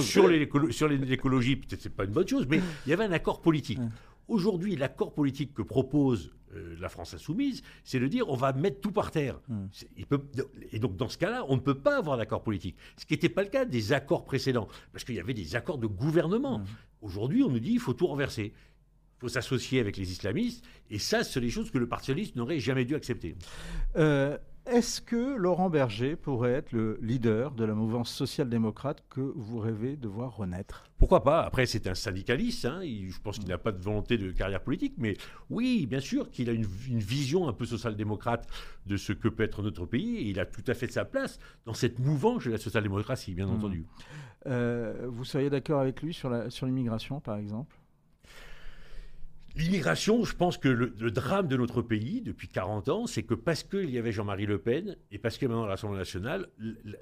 Sur, 0.01 0.27
l'écologie, 0.27 1.57
peut-être 1.57 1.79
c'est 1.79 1.93
pas 1.95 2.05
une 2.05 2.11
bonne 2.11 2.27
chose, 2.27 2.47
mais 2.49 2.59
il 2.87 2.89
y 2.89 2.93
avait 2.93 3.03
un 3.03 3.11
accord 3.11 3.43
politique. 3.43 3.77
Aujourd'hui, 4.27 4.75
l'accord 4.75 5.13
politique 5.13 5.53
que 5.53 5.61
propose 5.61 6.33
euh, 6.55 6.75
la 6.79 6.89
France 6.89 7.13
insoumise, 7.13 7.61
c'est 7.83 7.99
de 7.99 8.07
dire 8.07 8.27
on 8.27 8.35
va 8.35 8.51
mettre 8.51 8.81
tout 8.81 8.91
par 8.91 9.11
terre. 9.11 9.39
Il 9.95 10.07
peut, 10.07 10.23
et 10.71 10.79
donc 10.79 10.95
dans 10.95 11.07
ce 11.07 11.19
cas-là, 11.19 11.45
on 11.49 11.55
ne 11.55 11.61
peut 11.61 11.77
pas 11.77 11.99
avoir 11.99 12.17
d'accord 12.17 12.41
politique. 12.41 12.77
Ce 12.97 13.05
qui 13.05 13.13
n'était 13.13 13.29
pas 13.29 13.43
le 13.43 13.49
cas 13.49 13.65
des 13.65 13.93
accords 13.93 14.25
précédents, 14.25 14.67
parce 14.91 15.03
qu'il 15.03 15.13
y 15.13 15.19
avait 15.19 15.35
des 15.35 15.55
accords 15.55 15.77
de 15.77 15.85
gouvernement. 15.85 16.63
Aujourd'hui, 17.03 17.43
on 17.43 17.49
nous 17.49 17.59
dit 17.59 17.73
il 17.73 17.79
faut 17.79 17.93
tout 17.93 18.07
renverser 18.07 18.53
faut 19.23 19.29
s'associer 19.29 19.79
avec 19.79 19.95
les 19.95 20.11
islamistes. 20.11 20.65
Et 20.89 20.99
ça, 20.99 21.23
ce 21.23 21.33
sont 21.33 21.39
des 21.39 21.49
choses 21.49 21.71
que 21.71 21.77
le 21.77 21.87
Parti 21.87 22.07
socialiste 22.07 22.35
n'aurait 22.35 22.59
jamais 22.59 22.83
dû 22.83 22.93
accepter. 22.93 23.35
Euh, 23.95 24.37
est-ce 24.65 24.99
que 24.99 25.37
Laurent 25.37 25.69
Berger 25.69 26.17
pourrait 26.17 26.51
être 26.51 26.73
le 26.73 26.99
leader 27.01 27.51
de 27.51 27.63
la 27.63 27.73
mouvance 27.73 28.11
social-démocrate 28.11 29.01
que 29.09 29.21
vous 29.21 29.59
rêvez 29.59 29.95
de 29.95 30.09
voir 30.09 30.35
renaître? 30.35 30.83
Pourquoi 30.97 31.23
pas? 31.23 31.41
Après, 31.43 31.65
c'est 31.65 31.87
un 31.87 31.95
syndicaliste. 31.95 32.65
Hein. 32.65 32.81
je 32.83 33.19
pense 33.21 33.39
qu'il 33.39 33.47
n'a 33.47 33.57
pas 33.57 33.71
de 33.71 33.81
volonté 33.81 34.17
de 34.17 34.31
carrière 34.31 34.61
politique. 34.61 34.95
Mais 34.97 35.15
oui, 35.49 35.85
bien 35.85 36.01
sûr 36.01 36.29
qu'il 36.29 36.49
a 36.49 36.53
une, 36.53 36.65
vision 36.65 37.47
un 37.47 37.53
peu 37.53 37.65
social-démocrate 37.65 38.45
de 38.85 38.97
ce 38.97 39.13
que 39.13 39.29
peut 39.29 39.43
être 39.43 39.61
notre 39.63 39.85
pays. 39.85 40.17
Et 40.17 40.29
il 40.29 40.39
a 40.39 40.45
tout 40.45 40.63
à 40.67 40.73
fait 40.73 40.91
sa 40.91 41.05
place 41.05 41.39
dans 41.65 41.73
cette 41.73 41.99
mouvance 41.99 42.43
de 42.43 42.51
la 42.51 42.57
social-démocratie, 42.57 43.33
bien 43.33 43.47
mmh. 43.47 43.55
entendu. 43.55 43.85
Euh, 44.47 45.07
vous 45.07 45.23
seriez 45.23 45.49
d'accord 45.49 45.79
avec 45.79 46.01
lui 46.01 46.13
sur 46.13 46.29
l'immigration, 46.29 47.15
sur 47.15 47.21
par 47.21 47.37
exemple? 47.37 47.77
L'immigration, 49.55 50.23
je 50.23 50.35
pense 50.35 50.57
que 50.57 50.67
le, 50.67 51.11
drame 51.11 51.47
de 51.47 51.55
notre 51.55 51.83
pays 51.83 52.21
depuis 52.21 52.47
40 52.47 52.89
ans, 52.89 53.07
c'est 53.07 53.21
que 53.21 53.35
parce 53.35 53.63
qu'il 53.63 53.89
y 53.91 54.00
avait 54.00 54.11
Jean-Marie 54.11 54.47
Le 54.47 54.57
Pen 54.57 54.97
et 55.11 55.19
parce 55.19 55.38
que 55.38 55.45
maintenant 55.45 55.67
l'Assemblée 55.67 56.00
nationale, 56.00 56.50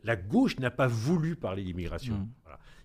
la, 0.03 0.15
gauche 0.18 0.59
n'a 0.59 0.69
pas 0.71 0.88
voulu 0.88 1.38
parler 1.38 1.63
d'immigration. 1.63 2.15
Mmh. 2.15 2.30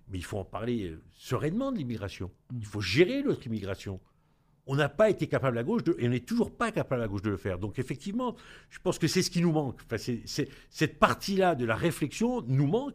Mais 0.09 0.19
il 0.19 0.25
faut 0.25 0.39
en 0.39 0.45
parler 0.45 0.91
euh, 0.91 1.03
sereinement 1.15 1.73
de 1.73 1.79
l'immigration. 1.79 2.31
Mmh. 2.53 2.59
Il 2.61 2.67
faut 2.67 2.81
gérer 2.81 3.25
notre 3.25 3.45
immigration. 3.47 4.01
On 4.69 4.77
n'a 4.77 4.89
pas 4.89 5.11
été 5.11 5.27
capable 5.27 5.59
à 5.59 5.65
gauche 5.65 5.83
de, 5.83 5.97
et 5.99 6.07
on 6.07 6.11
n'est 6.11 6.21
toujours 6.21 6.57
pas 6.57 6.71
capable 6.71 7.03
à 7.03 7.09
gauche 7.09 7.23
de 7.23 7.31
le 7.31 7.37
faire. 7.37 7.59
Donc 7.59 7.81
effectivement, 7.81 8.37
je 8.71 8.79
pense 8.79 9.01
que 9.01 9.09
c'est 9.09 9.23
ce 9.23 9.31
qui 9.31 9.41
nous 9.41 9.53
manque. 9.53 9.81
Enfin, 9.85 9.97
cette 10.71 10.99
partie-là 11.01 11.57
de 11.57 11.65
la 11.65 11.77
réflexion 11.77 12.43
nous 12.47 12.67
manque, 12.69 12.95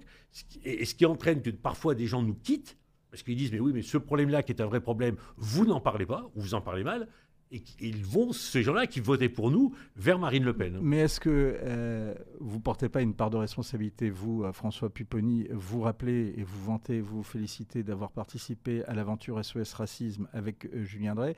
et 0.64 0.86
ce 0.86 0.96
qui 0.96 1.06
entraîne 1.06 1.42
que 1.42 1.50
parfois 1.50 1.96
des 1.96 2.08
gens 2.08 2.22
nous 2.22 2.36
quittent 2.36 2.78
parce 3.12 3.24
qu'ils 3.24 3.36
disent, 3.36 3.52
mais 3.52 3.60
oui, 3.60 3.72
mais 3.74 3.82
ce 3.82 3.98
problème-là 3.98 4.42
qui 4.42 4.54
est 4.54 4.62
un 4.62 4.66
vrai 4.66 4.80
problème, 4.80 5.16
vous 5.38 5.66
n'en 5.66 5.82
parlez 5.82 6.06
pas, 6.06 6.32
ou 6.36 6.42
vous 6.42 6.54
en 6.54 6.62
parlez 6.62 6.84
mal, 6.84 7.08
et 7.52 7.62
ils 7.82 8.06
vont, 8.06 8.32
ces 8.32 8.64
gens-là 8.64 8.88
qui 8.88 9.02
votaient 9.02 9.30
pour 9.30 9.52
nous, 9.52 9.76
vers 9.98 10.18
Marine 10.18 10.46
Le 10.46 10.54
Pen. 10.54 10.80
Mais 10.82 11.00
est-ce 11.00 11.20
que 11.20 11.30
euh, 11.62 12.16
vous 12.40 12.58
ne 12.58 12.62
portez 12.62 12.88
pas 12.88 13.02
une 13.02 13.14
part 13.14 13.30
de 13.30 13.38
responsabilité, 13.38 14.10
vous, 14.10 14.44
euh, 14.44 14.54
François 14.54 14.90
Pupponi, 14.90 15.48
vous 15.52 15.82
rappelez 15.82 16.34
et 16.38 16.44
vous 16.44 16.64
vantez, 16.64 17.02
vous 17.02 17.24
félicitez 17.24 17.84
d'avoir 17.84 18.12
participé 18.12 18.86
à 18.86 18.94
l'aventure 18.94 19.44
SOS 19.44 19.74
Racisme 19.74 20.30
avec 20.32 20.66
euh, 20.66 20.84
Julien 20.84 21.16
Drey 21.16 21.36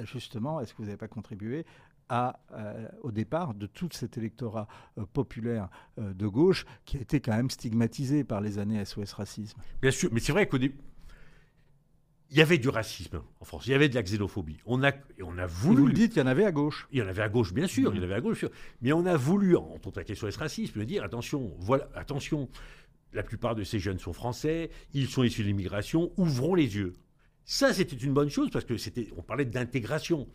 Justement, 0.00 0.60
est-ce 0.60 0.72
que 0.72 0.78
vous 0.78 0.84
n'avez 0.84 0.96
pas 0.96 1.08
contribué 1.08 1.64
à, 2.08 2.40
euh, 2.52 2.88
au 3.02 3.10
départ 3.10 3.54
de 3.54 3.66
tout 3.66 3.88
cet 3.92 4.18
électorat 4.18 4.68
euh, 4.98 5.04
populaire 5.12 5.68
euh, 5.98 6.14
de 6.14 6.26
gauche 6.26 6.64
qui 6.84 6.96
a 6.96 7.00
été 7.00 7.20
quand 7.20 7.36
même 7.36 7.50
stigmatisé 7.50 8.24
par 8.24 8.40
les 8.40 8.58
années 8.58 8.84
SOS 8.84 9.12
Racisme. 9.12 9.58
Bien 9.82 9.90
sûr, 9.90 10.10
mais 10.12 10.20
c'est 10.20 10.32
vrai 10.32 10.46
qu'au 10.46 10.58
début, 10.58 10.78
il 12.30 12.36
y 12.36 12.42
avait 12.42 12.58
du 12.58 12.68
racisme 12.68 13.22
en 13.40 13.44
France, 13.44 13.66
il 13.66 13.70
y 13.70 13.74
avait 13.74 13.88
de 13.88 13.94
la 13.94 14.02
xénophobie. 14.02 14.58
On 14.66 14.82
a, 14.84 14.92
on 15.22 15.38
a 15.38 15.46
voulu. 15.46 15.80
Vous 15.80 15.86
le 15.86 15.92
dites, 15.94 16.16
il 16.16 16.18
y 16.18 16.22
en 16.22 16.26
avait 16.26 16.44
à 16.44 16.52
gauche. 16.52 16.86
Il 16.92 16.98
y 16.98 17.02
en 17.02 17.08
avait 17.08 17.22
à 17.22 17.28
gauche, 17.28 17.54
bien 17.54 17.66
sûr, 17.66 17.94
il 17.94 17.98
y 17.98 18.00
en 18.00 18.04
avait 18.04 18.16
à 18.16 18.20
gauche. 18.20 18.44
Mais 18.82 18.92
on 18.92 19.06
a 19.06 19.16
voulu, 19.16 19.56
en 19.56 19.78
tant 19.78 19.90
que 19.90 20.14
SOS 20.14 20.36
Racisme, 20.36 20.84
dire 20.84 21.02
attention, 21.02 21.54
voilà, 21.58 21.88
attention, 21.94 22.50
la 23.14 23.22
plupart 23.22 23.54
de 23.54 23.64
ces 23.64 23.78
jeunes 23.78 23.98
sont 23.98 24.12
français, 24.12 24.70
ils 24.92 25.08
sont 25.08 25.22
issus 25.22 25.42
de 25.42 25.46
l'immigration, 25.46 26.12
ouvrons 26.18 26.54
les 26.54 26.76
yeux. 26.76 26.92
Ça, 27.44 27.72
c'était 27.72 27.96
une 27.96 28.12
bonne 28.12 28.28
chose 28.28 28.50
parce 28.50 28.66
que 28.66 28.76
c'était, 28.76 29.08
on 29.16 29.22
parlait 29.22 29.46
d'intégration. 29.46 30.28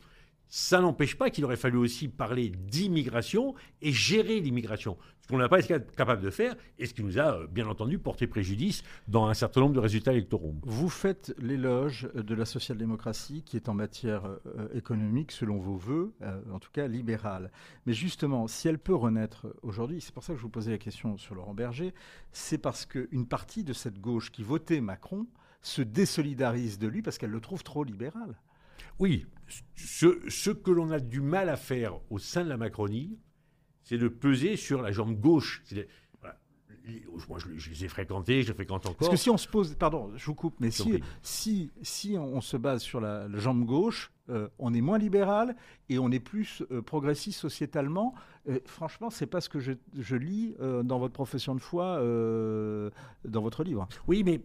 Ça 0.48 0.80
n'empêche 0.80 1.18
pas 1.18 1.30
qu'il 1.30 1.46
aurait 1.46 1.58
fallu 1.58 1.78
aussi 1.78 2.08
parler 2.08 2.50
d'immigration 2.50 3.56
et 3.82 3.92
gérer 3.92 4.40
l'immigration. 4.40 4.98
Ce 5.24 5.28
qu'on 5.30 5.38
n'a 5.38 5.48
pas 5.48 5.60
été 5.60 5.78
capable 5.96 6.22
de 6.22 6.30
faire 6.30 6.54
et 6.78 6.86
ce 6.86 6.94
qui 6.94 7.02
nous 7.02 7.18
a, 7.18 7.38
euh, 7.38 7.48
bien 7.48 7.66
entendu, 7.68 7.98
porté 7.98 8.28
préjudice 8.28 8.84
dans 9.08 9.28
un 9.28 9.34
certain 9.34 9.62
nombre 9.62 9.74
de 9.74 9.80
résultats 9.80 10.12
électoraux. 10.12 10.54
Vous 10.64 10.90
faites 10.90 11.34
l'éloge 11.40 12.10
de 12.14 12.36
la 12.36 12.44
social-démocratie 12.44 13.42
qui 13.44 13.56
est 13.56 13.70
en 13.70 13.74
matière 13.74 14.26
euh, 14.26 14.68
économique, 14.74 15.32
selon 15.32 15.60
vos 15.60 15.78
voeux, 15.78 16.14
euh, 16.22 16.42
en 16.52 16.60
tout 16.60 16.72
cas 16.74 16.88
libérale. 16.88 17.52
Mais 17.86 17.94
justement, 17.94 18.48
si 18.48 18.68
elle 18.68 18.80
peut 18.80 18.94
renaître 18.94 19.48
aujourd'hui, 19.62 20.02
c'est 20.02 20.14
pour 20.14 20.26
ça 20.26 20.34
que 20.34 20.40
je 20.40 20.44
vous 20.44 20.50
posais 20.50 20.72
la 20.72 20.78
question 20.78 21.18
sur 21.18 21.36
Laurent 21.36 21.54
Berger, 21.54 21.94
c'est 22.34 22.58
parce 22.58 22.86
qu'une 22.86 23.26
partie 23.26 23.64
de 23.64 23.72
cette 23.72 24.02
gauche 24.02 24.30
qui 24.30 24.44
votait 24.44 24.82
Macron 24.82 25.26
se 25.62 25.82
désolidarise 25.82 26.80
de 26.80 26.88
lui 26.88 27.02
parce 27.02 27.18
qu'elle 27.18 27.32
le 27.32 27.40
trouve 27.40 27.64
trop 27.64 27.86
libéral. 27.86 28.36
Oui, 29.00 29.26
ce, 29.76 30.50
que 30.52 30.72
l'on 30.72 30.92
a 30.92 31.00
du 31.00 31.22
mal 31.22 31.50
à 31.50 31.56
faire 31.56 32.00
au 32.10 32.20
sein 32.20 32.44
de 32.44 32.50
la 32.50 32.58
Macronie, 32.58 33.18
c'est 33.84 33.98
de 33.98 34.08
peser 34.08 34.56
sur 34.56 34.82
la 34.82 34.92
jambe 34.92 35.20
gauche. 35.20 35.64
moi, 37.30 37.40
je, 37.40 37.70
les 37.70 37.86
ai 37.86 37.88
fréquentés, 37.88 38.44
je 38.44 38.48
les 38.48 38.54
fréquente 38.54 38.86
encore. 38.86 38.98
Parce 38.98 39.10
que 39.10 39.18
si 39.18 39.30
on 39.30 39.38
se 39.38 39.48
pose, 39.48 39.76
pardon, 39.76 40.12
je 40.16 40.26
vous 40.26 40.36
coupe, 40.36 40.56
mais 40.60 40.72
si, 40.72 41.02
si, 41.22 41.72
si, 41.82 42.18
on 42.18 42.42
se 42.42 42.58
base 42.58 42.82
sur 42.82 43.02
la, 43.02 43.28
jambe 43.38 43.66
gauche, 43.66 44.12
euh, 44.30 44.48
on 44.58 44.74
est 44.74 44.82
moins 44.82 44.98
libéral 44.98 45.56
et 45.90 46.00
on 46.00 46.10
est 46.12 46.22
plus 46.22 46.64
euh, 46.72 46.82
progressiste 46.82 47.40
sociétalement. 47.40 48.16
Euh, 48.48 48.60
franchement, 48.66 49.10
c'est 49.10 49.28
pas 49.28 49.42
ce 49.42 49.50
que 49.50 49.60
je, 49.60 49.74
je 49.98 50.16
lis 50.16 50.56
dans 50.60 51.00
votre 51.00 51.14
profession 51.14 51.56
de 51.56 51.62
foi, 51.62 51.98
dans 53.26 53.42
votre 53.42 53.64
livre. 53.64 53.88
Oui, 54.08 54.24
mais 54.24 54.42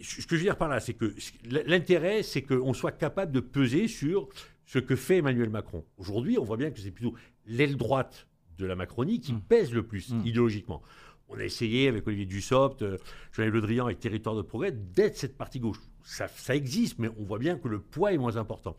ce 0.00 0.26
que 0.26 0.36
je 0.36 0.40
veux 0.42 0.46
dire 0.46 0.56
par 0.56 0.68
là, 0.68 0.80
c'est 0.80 0.94
que 0.94 1.14
l'intérêt, 1.44 2.22
c'est 2.22 2.42
qu'on 2.42 2.74
soit 2.74 2.92
capable 2.92 3.32
de 3.32 3.40
peser 3.40 3.88
sur 3.88 4.28
ce 4.66 4.78
que 4.78 4.96
fait 4.96 5.18
Emmanuel 5.18 5.50
Macron. 5.50 5.84
Aujourd'hui, 5.96 6.38
on 6.38 6.44
voit 6.44 6.56
bien 6.56 6.70
que 6.70 6.78
c'est 6.78 6.90
plutôt 6.90 7.14
l'aile 7.46 7.76
droite 7.76 8.26
de 8.58 8.66
la 8.66 8.76
Macronie 8.76 9.20
qui 9.20 9.32
mmh. 9.32 9.40
pèse 9.40 9.72
le 9.72 9.82
plus 9.82 10.10
mmh. 10.10 10.26
idéologiquement. 10.26 10.82
On 11.28 11.38
a 11.38 11.44
essayé 11.44 11.88
avec 11.88 12.06
Olivier 12.06 12.26
Dussopt, 12.26 12.82
euh, 12.82 12.96
Jean-Yves 13.32 13.52
Le 13.52 13.60
Drian 13.60 13.84
avec 13.86 14.00
Territoire 14.00 14.34
de 14.34 14.42
Progrès 14.42 14.72
d'être 14.72 15.16
cette 15.16 15.36
partie 15.36 15.60
gauche. 15.60 15.78
Ça, 16.02 16.28
ça, 16.28 16.56
existe, 16.56 16.98
mais 16.98 17.08
on 17.18 17.24
voit 17.24 17.38
bien 17.38 17.58
que 17.58 17.68
le 17.68 17.80
poids 17.80 18.12
est 18.12 18.18
moins 18.18 18.36
important. 18.36 18.76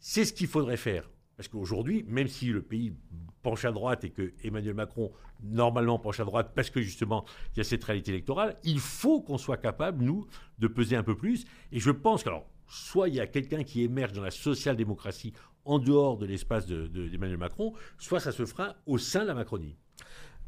C'est 0.00 0.24
ce 0.24 0.32
qu'il 0.32 0.48
faudrait 0.48 0.76
faire. 0.76 1.08
Parce 1.42 1.48
qu'aujourd'hui, 1.48 2.04
même 2.06 2.28
si 2.28 2.46
le 2.46 2.62
pays 2.62 2.94
penche 3.42 3.64
à 3.64 3.72
droite 3.72 4.04
et 4.04 4.10
que 4.10 4.32
Emmanuel 4.44 4.74
Macron, 4.74 5.10
normalement, 5.42 5.98
penche 5.98 6.20
à 6.20 6.24
droite 6.24 6.52
parce 6.54 6.70
que 6.70 6.80
justement, 6.80 7.24
il 7.52 7.58
y 7.58 7.60
a 7.60 7.64
cette 7.64 7.82
réalité 7.82 8.12
électorale, 8.12 8.56
il 8.62 8.78
faut 8.78 9.20
qu'on 9.22 9.38
soit 9.38 9.56
capable, 9.56 10.04
nous, 10.04 10.24
de 10.60 10.68
peser 10.68 10.94
un 10.94 11.02
peu 11.02 11.16
plus. 11.16 11.44
Et 11.72 11.80
je 11.80 11.90
pense 11.90 12.22
qu'alors, 12.22 12.46
soit 12.68 13.08
il 13.08 13.16
y 13.16 13.20
a 13.20 13.26
quelqu'un 13.26 13.64
qui 13.64 13.82
émerge 13.82 14.12
dans 14.12 14.22
la 14.22 14.30
social-démocratie 14.30 15.32
en 15.64 15.80
dehors 15.80 16.16
de 16.16 16.26
l'espace 16.26 16.64
d'Emmanuel 16.64 17.32
de, 17.32 17.36
Macron, 17.36 17.72
soit 17.98 18.20
ça 18.20 18.30
se 18.30 18.46
fera 18.46 18.76
au 18.86 18.96
sein 18.96 19.22
de 19.22 19.26
la 19.26 19.34
Macronie. 19.34 19.76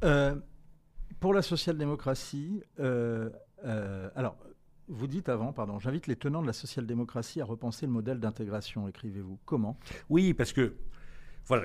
Euh, 0.05 0.37
pour 1.19 1.35
la 1.35 1.43
social-démocratie, 1.43 2.63
euh, 2.79 3.31
euh, 3.65 4.11
alors, 4.15 4.39
vous 4.89 5.07
dites 5.07 5.29
avant, 5.29 5.53
pardon, 5.53 5.79
j'invite 5.79 6.07
les 6.07 6.17
tenants 6.17 6.43
de 6.43 6.47
la 6.47 6.53
social-démocratie 6.53 7.41
à 7.41 7.45
repenser 7.45 7.87
le 7.87 7.93
modèle 7.93 8.21
d'intégration, 8.21 8.89
écrivez-vous. 8.89 9.39
Comment? 9.45 9.79
Oui, 10.11 10.35
parce 10.35 10.53
que, 10.53 10.75
voilà, 11.47 11.65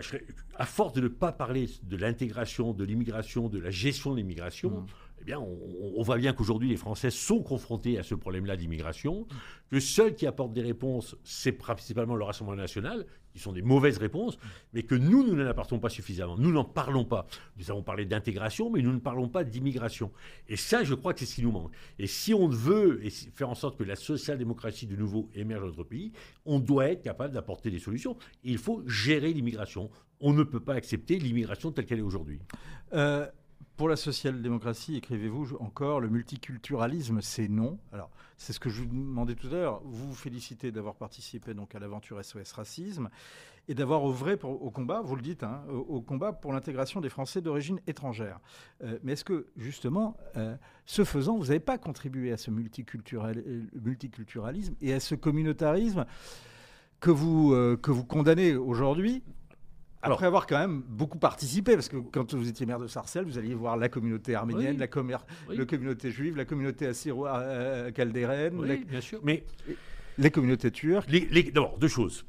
à 0.56 0.66
force 0.66 0.94
de 0.94 1.02
ne 1.02 1.08
pas 1.08 1.32
parler 1.32 1.70
de 1.84 1.98
l'intégration, 1.98 2.74
de 2.74 2.84
l'immigration, 2.84 3.50
de 3.50 3.60
la 3.60 3.72
gestion 3.72 4.12
de 4.12 4.18
l'immigration, 4.18 4.70
mmh 4.70 4.86
eh 4.88 5.09
on, 5.38 6.02
voit 6.02 6.18
bien 6.18 6.34
qu'aujourd'hui, 6.34 6.70
les 6.70 6.78
Français 6.78 7.12
sont 7.12 7.42
confrontés 7.42 8.00
à 8.00 8.04
ce 8.04 8.16
problème-là 8.16 8.56
d'immigration, 8.56 9.28
que 9.70 9.80
ceux 9.80 10.10
qui 10.10 10.26
apportent 10.26 10.54
des 10.54 10.62
réponses, 10.62 11.16
c'est 11.24 11.52
principalement 11.52 12.16
le 12.16 12.24
Rassemblement 12.24 12.58
national, 12.58 13.06
qui 13.32 13.40
sont 13.40 13.54
des 13.54 13.62
mauvaises 13.62 13.98
réponses, 13.98 14.40
mais 14.74 14.84
que 14.84 14.96
nous, 14.96 15.26
nous 15.26 15.36
n'en 15.36 15.46
apportons 15.46 15.80
pas 15.80 15.90
suffisamment. 15.90 16.38
Nous 16.38 16.52
n'en 16.52 16.64
parlons 16.64 17.06
pas. 17.06 17.28
Nous 17.58 17.70
avons 17.70 17.84
parlé 17.84 18.06
d'intégration, 18.06 18.72
mais 18.72 18.82
nous 18.82 18.92
ne 18.92 19.00
parlons 19.00 19.28
pas 19.28 19.44
d'immigration. 19.44 20.12
Et 20.48 20.56
ça, 20.56 20.84
je 20.84 20.96
crois 20.96 21.14
que 21.14 21.20
c'est 21.20 21.26
ce 21.26 21.36
qui 21.36 21.44
nous 21.44 21.52
manque. 21.52 21.72
Et 22.00 22.08
si 22.08 22.34
on 22.34 22.48
veut 22.48 23.02
faire 23.36 23.50
en 23.50 23.56
sorte 23.56 23.78
que 23.78 23.84
la 23.84 23.96
social-démocratie 23.96 24.88
de 24.88 24.96
nouveau 24.96 25.30
émerge 25.36 25.62
dans 25.62 25.68
notre 25.68 25.84
pays, 25.84 26.12
on 26.46 26.60
doit 26.60 26.90
être 26.90 27.04
capable 27.04 27.34
d'apporter 27.34 27.70
des 27.70 27.80
solutions. 27.80 28.18
il 28.44 28.58
faut 28.58 28.84
gérer 28.88 29.32
l'immigration. 29.34 29.90
On 30.22 30.34
ne 30.34 30.44
peut 30.44 30.60
pas 30.60 30.74
accepter 30.74 31.20
l'immigration 31.20 31.72
telle 31.72 31.86
qu'elle 31.86 32.00
est 32.00 32.04
aujourd'hui. 32.04 32.40
Euh, 32.94 33.28
pour 33.80 33.88
la 33.88 33.96
social-démocratie, 33.96 34.98
écrivez-vous 34.98 35.56
encore, 35.62 36.02
le 36.02 36.10
multiculturalisme, 36.10 37.22
c'est 37.22 37.48
non. 37.48 37.80
Alors, 37.94 38.10
c'est 38.36 38.52
ce 38.52 38.60
que 38.60 38.70
je 38.70 38.82
vous 38.82 38.88
demandais 38.88 39.36
tout 39.36 39.48
à 39.48 39.52
l'heure. 39.52 39.82
Vous 39.86 40.10
vous 40.10 40.16
félicitez 40.16 40.74
d'avoir 40.74 40.96
participé 40.96 41.54
donc 41.54 41.76
à 41.76 41.80
l'aventure 41.80 42.22
SOS 42.22 42.52
Racisme 42.52 43.10
et 43.70 43.76
d'avoir 43.76 44.06
œuvré 44.06 44.38
au 44.44 44.70
combat, 44.70 45.00
vous 45.00 45.16
le 45.16 45.22
dites, 45.22 45.44
hein, 45.44 45.64
au, 45.70 46.02
combat 46.02 46.34
pour 46.34 46.52
l'intégration 46.52 47.00
des 47.00 47.08
Français 47.08 47.40
d'origine 47.40 47.80
étrangère. 47.88 48.42
Euh, 48.84 49.00
mais 49.02 49.14
est-ce 49.14 49.24
que, 49.24 49.48
justement, 49.56 50.18
euh, 50.36 50.58
ce 50.86 51.06
faisant, 51.06 51.38
vous 51.38 51.46
n'avez 51.46 51.62
pas 51.62 51.78
contribué 51.78 52.34
à 52.34 52.38
ce 52.38 52.52
multiculturalisme 52.52 54.76
et 54.82 54.92
à 54.92 55.00
ce 55.00 55.16
communautarisme 55.16 56.06
que 57.00 57.12
vous, 57.12 57.54
euh, 57.54 57.78
que 57.78 57.92
vous 57.92 58.04
condamnez 58.04 58.58
aujourd'hui 58.58 59.24
après 60.02 60.26
avoir 60.26 60.48
quand 60.48 60.58
même 60.58 60.82
beaucoup 60.82 61.18
participé, 61.18 61.74
parce 61.74 61.90
que 61.90 61.98
quand 61.98 62.34
vous 62.34 62.48
étiez 62.48 62.66
maire 62.66 62.80
de 62.80 62.88
Sarcelles, 62.88 63.26
vous 63.26 63.38
alliez 63.38 63.54
voir 63.54 63.76
la 63.76 63.90
communauté 63.90 64.34
arménienne, 64.36 64.78
la, 64.78 64.88
communauté 64.88 66.12
juive, 66.12 66.38
la 66.38 66.46
communauté 66.46 66.88
assyro-caldéraine, 66.88 68.58
oui, 68.58 68.86
bien 68.86 69.02
sûr, 69.02 69.20
mais 69.24 69.44
les 70.18 70.32
communautés 70.32 70.72
turques. 70.72 71.10
D'abord, 71.54 71.78
deux 71.78 71.88
choses. 71.88 72.26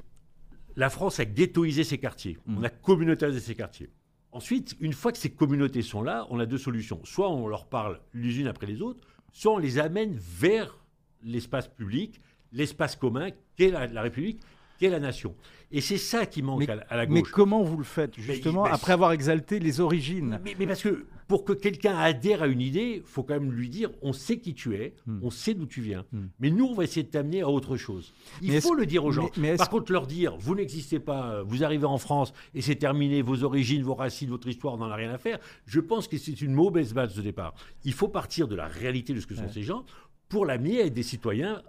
La 0.75 0.89
France 0.89 1.19
a 1.19 1.25
ghettoisé 1.25 1.83
ses 1.83 1.97
quartiers, 1.97 2.37
mm. 2.45 2.57
on 2.57 2.63
a 2.63 2.69
communautarisé 2.69 3.39
ses 3.39 3.55
quartiers. 3.55 3.89
Ensuite, 4.33 4.77
une 4.79 4.93
fois 4.93 5.11
que 5.11 5.17
ces 5.17 5.31
communautés 5.31 5.81
sont 5.81 6.01
là, 6.01 6.25
on 6.29 6.39
a 6.39 6.45
deux 6.45 6.57
solutions. 6.57 7.01
Soit 7.03 7.29
on 7.29 7.47
leur 7.47 7.67
parle 7.67 7.99
les 8.13 8.39
unes 8.39 8.47
après 8.47 8.65
les 8.65 8.81
autres, 8.81 9.05
soit 9.33 9.53
on 9.53 9.57
les 9.57 9.77
amène 9.77 10.15
vers 10.17 10.77
l'espace 11.21 11.67
public, 11.67 12.21
l'espace 12.53 12.95
commun 12.95 13.29
qu'est 13.57 13.71
la 13.71 14.01
République, 14.01 14.41
qu'est 14.81 14.89
la 14.89 14.99
nation. 14.99 15.35
Et 15.71 15.79
c'est 15.79 15.99
ça 15.99 16.25
qui 16.25 16.41
manque 16.41 16.67
à, 16.67 16.97
la 16.97 17.05
gauche. 17.05 17.13
Mais 17.13 17.21
comment 17.21 17.61
vous 17.61 17.77
le 17.77 17.83
faites, 17.83 18.19
justement, 18.19 18.65
après 18.65 18.93
avoir 18.93 19.11
exalté 19.11 19.59
les 19.59 19.79
origines 19.79 20.39
mais, 20.43 20.65
parce 20.65 20.81
que 20.81 21.05
pour 21.27 21.45
que 21.45 21.53
quelqu'un 21.53 21.95
adhère 21.95 22.41
à 22.41 22.47
une 22.47 22.59
idée, 22.59 22.95
il 22.97 23.03
faut 23.03 23.23
quand 23.23 23.35
même 23.35 23.51
lui 23.51 23.69
dire 23.69 23.91
on 24.01 24.11
sait 24.11 24.39
qui 24.39 24.53
tu 24.53 24.75
es, 24.75 24.95
hmm. 25.05 25.19
on 25.21 25.29
sait 25.29 25.53
d'où 25.53 25.67
tu 25.67 25.81
viens. 25.81 26.03
Hmm. 26.11 26.25
Mais 26.39 26.49
nous, 26.49 26.65
on 26.65 26.73
va 26.73 26.83
essayer 26.83 27.03
de 27.03 27.09
t'amener 27.09 27.41
à 27.41 27.47
autre 27.47 27.77
chose. 27.77 28.13
Il 28.41 28.59
faut 28.59 28.73
le 28.73 28.85
dire 28.85 29.05
aux 29.05 29.11
gens. 29.11 29.29
Par 29.57 29.69
contre, 29.69 29.91
leur 29.93 30.07
dire 30.07 30.35
vous 30.37 30.55
n'existez 30.55 30.99
pas, 30.99 31.43
vous 31.43 31.63
arrivez 31.63 31.85
en 31.85 31.99
France 31.99 32.33
et 32.55 32.61
c'est 32.61 32.75
terminé, 32.75 33.21
vos 33.21 33.43
origines, 33.43 33.83
vos 33.83 33.95
racines, 33.95 34.29
votre 34.29 34.47
histoire, 34.47 34.73
on 34.73 34.77
n'en 34.77 34.89
a 34.89 34.95
rien 34.95 35.11
à 35.11 35.19
faire. 35.19 35.39
Je 35.67 35.79
pense 35.79 36.07
que 36.07 36.17
c'est 36.17 36.41
une 36.41 36.53
mauvaise 36.53 36.93
base 36.93 37.15
de 37.15 37.21
départ. 37.21 37.53
Il 37.85 37.93
faut 37.93 38.09
partir 38.09 38.47
de 38.47 38.55
la 38.55 38.65
réalité 38.65 39.13
de 39.13 39.19
ce 39.19 39.27
que 39.27 39.35
sont 39.35 39.47
ces 39.47 39.63
gens 39.63 39.85
pour 40.27 40.45
l'amener 40.45 40.81
à 40.81 40.85
être 40.85 40.93
des 40.93 41.03
citoyens 41.03 41.61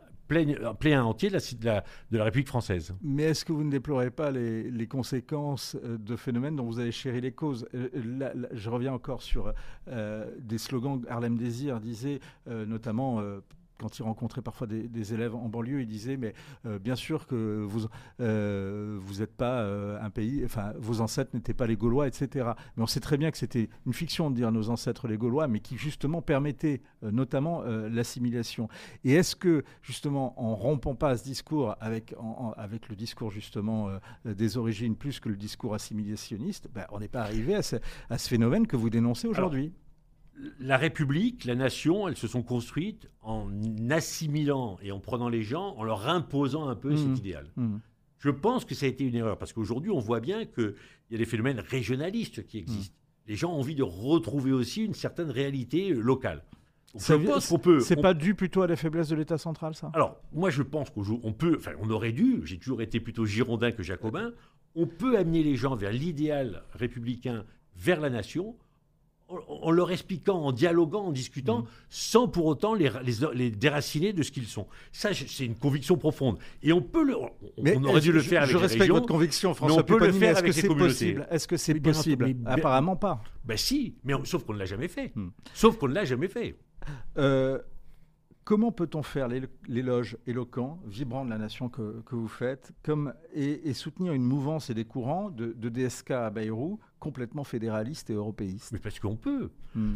plein, 0.79 1.05
entier 1.05 1.31
de 1.31 1.65
la, 1.65 1.85
de 2.11 2.19
la 2.19 2.25
République 2.25 2.49
française. 2.49 2.95
Mais 3.03 3.25
est-ce 3.25 3.45
que 3.45 3.53
vous 3.53 3.65
ne 3.65 3.71
déplorez 3.71 4.11
pas 4.11 4.31
les, 4.31 4.87
conséquences 4.87 5.77
euh, 5.85 5.97
de 5.99 6.17
phénomènes 6.17 6.57
dont 6.57 6.67
vous 6.67 6.79
avez 6.79 6.93
chéri 6.93 7.21
les 7.21 7.33
causes? 7.33 7.67
Euh, 7.75 7.89
Je 8.53 8.71
reviens 8.71 8.93
encore 8.93 9.23
sur 9.23 9.53
euh, 9.89 10.31
des 10.39 10.59
slogans. 10.59 11.01
Harlem 11.09 11.37
Désir 11.37 11.81
disait 11.81 12.21
notamment 12.47 13.23
quand 13.83 13.99
il 13.99 14.03
rencontrait 14.03 14.43
parfois 14.43 14.67
des, 14.67 15.15
élèves 15.15 15.35
en 15.35 15.49
banlieue, 15.49 15.83
il 15.83 15.89
disait 15.89 16.17
mais 16.17 16.33
euh, 16.65 16.79
bien 16.79 16.95
sûr 16.95 17.27
que 17.27 17.65
vous 17.69 17.87
euh, 18.21 18.99
vous 19.01 19.19
n'êtes 19.19 19.37
pas 19.37 19.61
euh, 19.61 20.01
un 20.01 20.11
pays, 20.11 20.43
enfin 20.45 20.73
vos 20.79 21.01
ancêtres 21.01 21.33
n'étaient 21.35 21.55
pas 21.55 21.67
les 21.67 21.77
Gaulois, 21.77 22.07
etc. 22.07 22.53
Mais 22.77 22.83
on 22.83 22.87
sait 22.87 23.01
très 23.01 23.19
bien 23.19 23.31
que 23.31 23.39
c'était 23.39 23.69
une 23.85 23.93
fiction 23.93 24.31
de 24.31 24.37
dire 24.37 24.53
nos 24.53 24.71
ancêtres 24.71 25.09
les 25.09 25.19
Gaulois, 25.19 25.49
mais 25.49 25.61
qui 25.61 25.77
justement 25.77 26.23
permettait 26.23 26.81
notamment 27.03 27.62
l'assimilation. 27.62 28.69
Et 29.05 29.15
est-ce 29.15 29.35
que 29.35 29.65
justement 29.83 30.41
en 30.41 30.55
rompant 30.55 30.95
pas 30.95 31.17
ce 31.17 31.25
discours 31.25 31.75
avec 31.81 32.15
avec 32.57 32.89
le 32.89 32.95
discours 32.95 33.31
justement 33.31 33.89
des 34.25 34.57
origines 34.57 34.95
plus 34.95 35.19
que 35.19 35.29
le 35.29 35.37
discours 35.37 35.75
assimilationniste, 35.75 36.69
ben, 36.73 36.87
on 36.91 37.01
n'est 37.01 37.09
pas 37.09 37.23
arrivé 37.23 37.57
à 37.57 37.62
ce, 37.62 37.77
à 38.09 38.19
ce 38.19 38.29
phénomène 38.29 38.67
que 38.67 38.77
vous 38.77 38.91
dénoncez 38.91 39.27
aujourd'hui 39.27 39.73
la 40.59 40.77
République, 40.77 41.45
la 41.45 41.55
nation, 41.55 42.09
elles 42.09 42.17
se 42.17 42.27
sont 42.27 42.43
construites 42.43 43.09
en 43.21 43.51
assimilant 43.91 44.79
et 44.83 44.93
en 44.93 45.01
prenant 45.01 45.29
les 45.29 45.43
gens, 45.43 45.75
en 45.77 45.85
leur 45.85 46.09
imposant 46.09 46.69
un 46.69 46.75
peu 46.75 46.97
cet 46.97 47.09
mmh. 47.09 47.17
idéal. 47.17 47.47
Mmh. 47.57 47.77
Je 48.19 48.31
pense 48.31 48.65
que 48.65 48.75
ça 48.75 48.87
a 48.87 48.89
été 48.89 49.05
une 49.05 49.15
erreur, 49.15 49.37
parce 49.37 49.53
qu'aujourd'hui, 49.53 49.91
on 49.91 49.99
voit 49.99 50.21
bien 50.21 50.45
qu'il 50.45 50.75
y 51.11 51.15
a 51.15 51.19
des 51.19 51.27
phénomènes 51.27 51.61
régionalistes 51.61 52.47
qui 52.47 52.59
existent. 52.59 52.95
Mmh. 52.95 53.31
Les 53.31 53.37
gens 53.37 53.53
ont 53.53 53.59
envie 53.61 53.75
de 53.75 53.83
retrouver 53.83 54.53
aussi 54.53 54.85
une 54.85 54.95
certaine 54.95 55.31
réalité 55.31 55.91
euh, 55.91 56.01
locale. 56.01 56.43
Je 56.95 57.15
pense 57.15 57.49
qu'on 57.49 57.59
peut. 57.59 57.81
C'est 57.81 57.97
pas 57.97 58.12
dû 58.12 58.35
plutôt 58.35 58.62
à 58.62 58.67
la 58.67 58.77
faiblesse 58.77 59.09
de 59.09 59.17
l'État 59.17 59.39
central, 59.39 59.75
ça? 59.75 59.91
Alors, 59.95 60.21
moi, 60.33 60.51
je 60.51 60.62
pense 60.62 60.91
qu'on 60.91 61.33
peut. 61.33 61.57
Enfin, 61.59 61.73
on 61.81 61.89
aurait 61.89 62.12
dû. 62.12 62.43
J'ai 62.45 62.59
toujours 62.59 62.83
été 62.83 63.01
plutôt 63.01 63.25
girondin 63.25 63.73
que 63.73 63.83
jacobin. 63.83 64.33
On 64.75 64.87
peut 64.87 65.17
amener 65.17 65.43
les 65.43 65.57
gens 65.57 65.75
vers 65.75 65.93
l'idéal 65.93 66.65
républicain, 66.73 67.45
vers 67.77 68.01
la 68.01 68.11
nation, 68.11 68.57
en 69.49 69.71
leur 69.71 69.91
expliquant, 69.91 70.37
en 70.37 70.53
dialoguant, 70.53 71.07
en 71.07 71.12
discutant, 71.12 71.61
mm. 71.61 71.67
sans 71.91 72.29
pour 72.29 72.47
autant 72.47 72.75
les, 72.75 72.91
les, 73.35 73.51
déraciner 73.51 74.12
de 74.12 74.23
ce 74.23 74.31
qu'ils 74.31 74.47
sont. 74.47 74.67
Ça, 74.93 75.11
c'est 75.15 75.45
une 75.45 75.55
conviction 75.55 75.97
profonde. 75.97 76.39
Et 76.62 76.73
on 76.73 76.83
peut 76.83 77.05
le, 77.05 77.17
on, 77.17 77.85
aurait 77.85 78.01
dû 78.01 78.12
le 78.12 78.21
faire 78.21 78.43
avec 78.43 78.53
je 78.53 78.59
respecte 78.59 78.91
votre 78.91 79.07
conviction, 79.07 79.55
François. 79.55 79.81
on 79.81 79.85
peut 79.85 79.99
le 79.99 80.12
faire 80.12 80.39
avec 80.39 80.55
les 80.55 80.62
communautés. 80.62 81.17
Est-ce 81.31 81.49
que 81.49 81.57
c'est 81.57 81.75
possible 81.75 82.35
Apparemment 82.47 82.97
pas. 82.97 83.23
Ben 83.45 83.57
si, 83.57 83.97
mais 84.05 84.15
sauf 84.25 84.45
qu'on 84.45 84.55
ne 84.55 84.59
l'a 84.59 84.67
jamais 84.67 84.89
fait. 84.89 85.12
Mm. 85.15 85.29
Sauf 85.55 85.77
qu'on 85.77 85.89
ne 85.89 85.95
l'a 85.95 86.05
jamais 86.05 86.29
fait. 86.29 86.57
Euh, 87.19 87.59
Comment 88.45 88.73
peut-on 88.73 89.03
faire 89.03 89.29
l'éloge 89.69 90.17
éloquent, 90.27 90.81
vibrant 90.85 91.25
de 91.25 91.31
la 91.31 91.39
nation 91.39 91.69
que, 91.69 92.03
vous 92.11 92.29
faites, 92.29 92.73
comme, 92.83 93.15
et, 93.35 93.73
soutenir 93.73 94.13
une 94.15 94.25
mouvance 94.25 94.69
et 94.69 94.75
des 94.75 94.85
courants 94.85 95.31
de, 95.31 95.69
DSK 95.69 96.11
à 96.11 96.31
Bayrou 96.31 96.81
complètement 96.99 97.45
fédéralistes 97.45 98.11
et 98.11 98.15
européistes? 98.15 98.73
Mais 98.73 98.81
parce 98.81 98.99
qu'on 98.99 99.17
peut. 99.17 99.51
Hmm. 99.75 99.95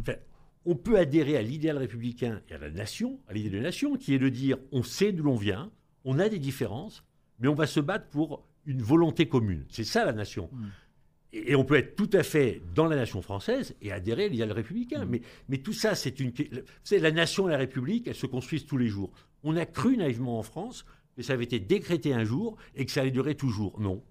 on 0.65 0.75
peut 0.75 0.97
adhérer 0.97 1.35
à 1.35 1.41
l'idéal 1.41 1.77
républicain 1.77 2.41
et 2.49 2.53
à 2.53 2.57
la 2.57 2.69
nation, 2.69 3.19
à 3.27 3.33
l'idée 3.33 3.49
de 3.49 3.59
nation, 3.59 3.97
qui 3.97 4.13
est 4.13 4.19
de 4.19 4.29
dire 4.29 4.57
on 4.71 4.81
sait 4.81 5.11
d'où 5.11 5.23
l'on 5.23 5.35
vient, 5.35 5.69
on 6.05 6.17
a 6.17 6.29
des 6.29 6.39
différences, 6.39 7.03
mais 7.39 7.49
on 7.49 7.55
va 7.55 7.67
se 7.67 7.81
battre 7.81 8.07
pour 8.07 8.47
une 8.65 8.81
volonté 8.81 9.27
commune. 9.27 9.65
C'est 9.69 9.83
ça 9.83 10.05
la 10.05 10.13
nation. 10.13 10.49
Hmm. 10.53 10.67
Et, 11.45 11.55
on 11.55 11.63
peut 11.63 11.75
être 11.75 11.95
tout 11.95 12.09
à 12.13 12.23
fait 12.23 12.61
dans 12.75 12.85
la 12.85 12.95
nation 12.95 13.21
française 13.21 13.75
et 13.81 13.91
adhérer 13.91 14.25
à 14.25 14.27
l'idéal 14.27 14.51
républicain. 14.51 15.05
Mais, 15.05 15.21
mais 15.49 15.57
tout 15.57 15.73
ça, 15.73 15.95
c'est 15.95 16.19
une. 16.19 16.31
Vous 16.31 16.97
la 16.97 17.11
nation 17.11 17.47
et 17.47 17.51
la 17.51 17.57
République, 17.57 18.07
elles 18.07 18.15
se 18.15 18.25
construisent 18.25 18.65
tous 18.65 18.77
les 18.77 18.87
jours. 18.87 19.11
On 19.43 19.55
a 19.55 19.65
cru 19.65 19.97
naïvement 19.97 20.39
en 20.39 20.43
France 20.43 20.85
que 21.15 21.23
ça 21.23 21.33
avait 21.33 21.45
été 21.45 21.59
décrété 21.59 22.13
un 22.13 22.23
jour 22.23 22.57
et 22.75 22.85
que 22.85 22.91
ça 22.91 23.01
allait 23.01 23.11
durer 23.11 23.35
toujours. 23.35 23.79
Non. 23.79 24.03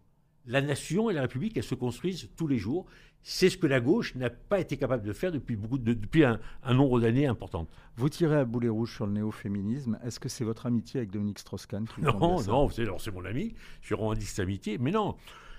La 0.47 0.61
nation 0.61 1.11
et 1.11 1.14
la 1.14 1.23
République, 1.23 1.56
elles 1.56 1.64
se 1.64 1.75
construisent 1.75 2.30
tous 2.37 2.47
les 2.47 2.59
jours. 2.59 2.87
C'est 3.23 3.50
ce 3.50 3.56
que 3.56 3.66
la 3.66 3.80
gauche 3.80 4.14
n'a 4.14 4.30
pas 4.30 4.61
été 4.61 4.76
capable 4.76 5.04
de 5.04 5.12
faire 5.12 5.33
depuis, 5.33 5.56
beaucoup 5.56 5.78
depuis 5.78 6.25
un, 6.25 6.38
nombre 6.73 7.00
d'années 7.00 7.26
important. 7.26 7.66
Vous 7.97 8.09
tirez 8.09 8.37
à 8.37 8.45
boulet 8.45 8.68
rouge 8.68 8.95
sur 8.95 9.06
le 9.06 9.12
néo-féminisme. 9.12 9.99
Est-ce 10.04 10.21
que 10.21 10.28
c'est 10.28 10.45
votre 10.45 10.66
amitié 10.66 10.99
avec 11.00 11.11
Dominique 11.11 11.40
Strauss-Kahn 11.40 11.87
Non, 11.99 12.40
non, 12.47 12.68
c'est 12.68 13.11
mon 13.11 13.25
ami. 13.25 13.54
Je 13.80 13.87
suis 13.87 13.95
revendique 13.97 14.28
cette 14.28 14.40
amitié. 14.40 14.78
Mais 14.78 14.92
non, 14.92 15.16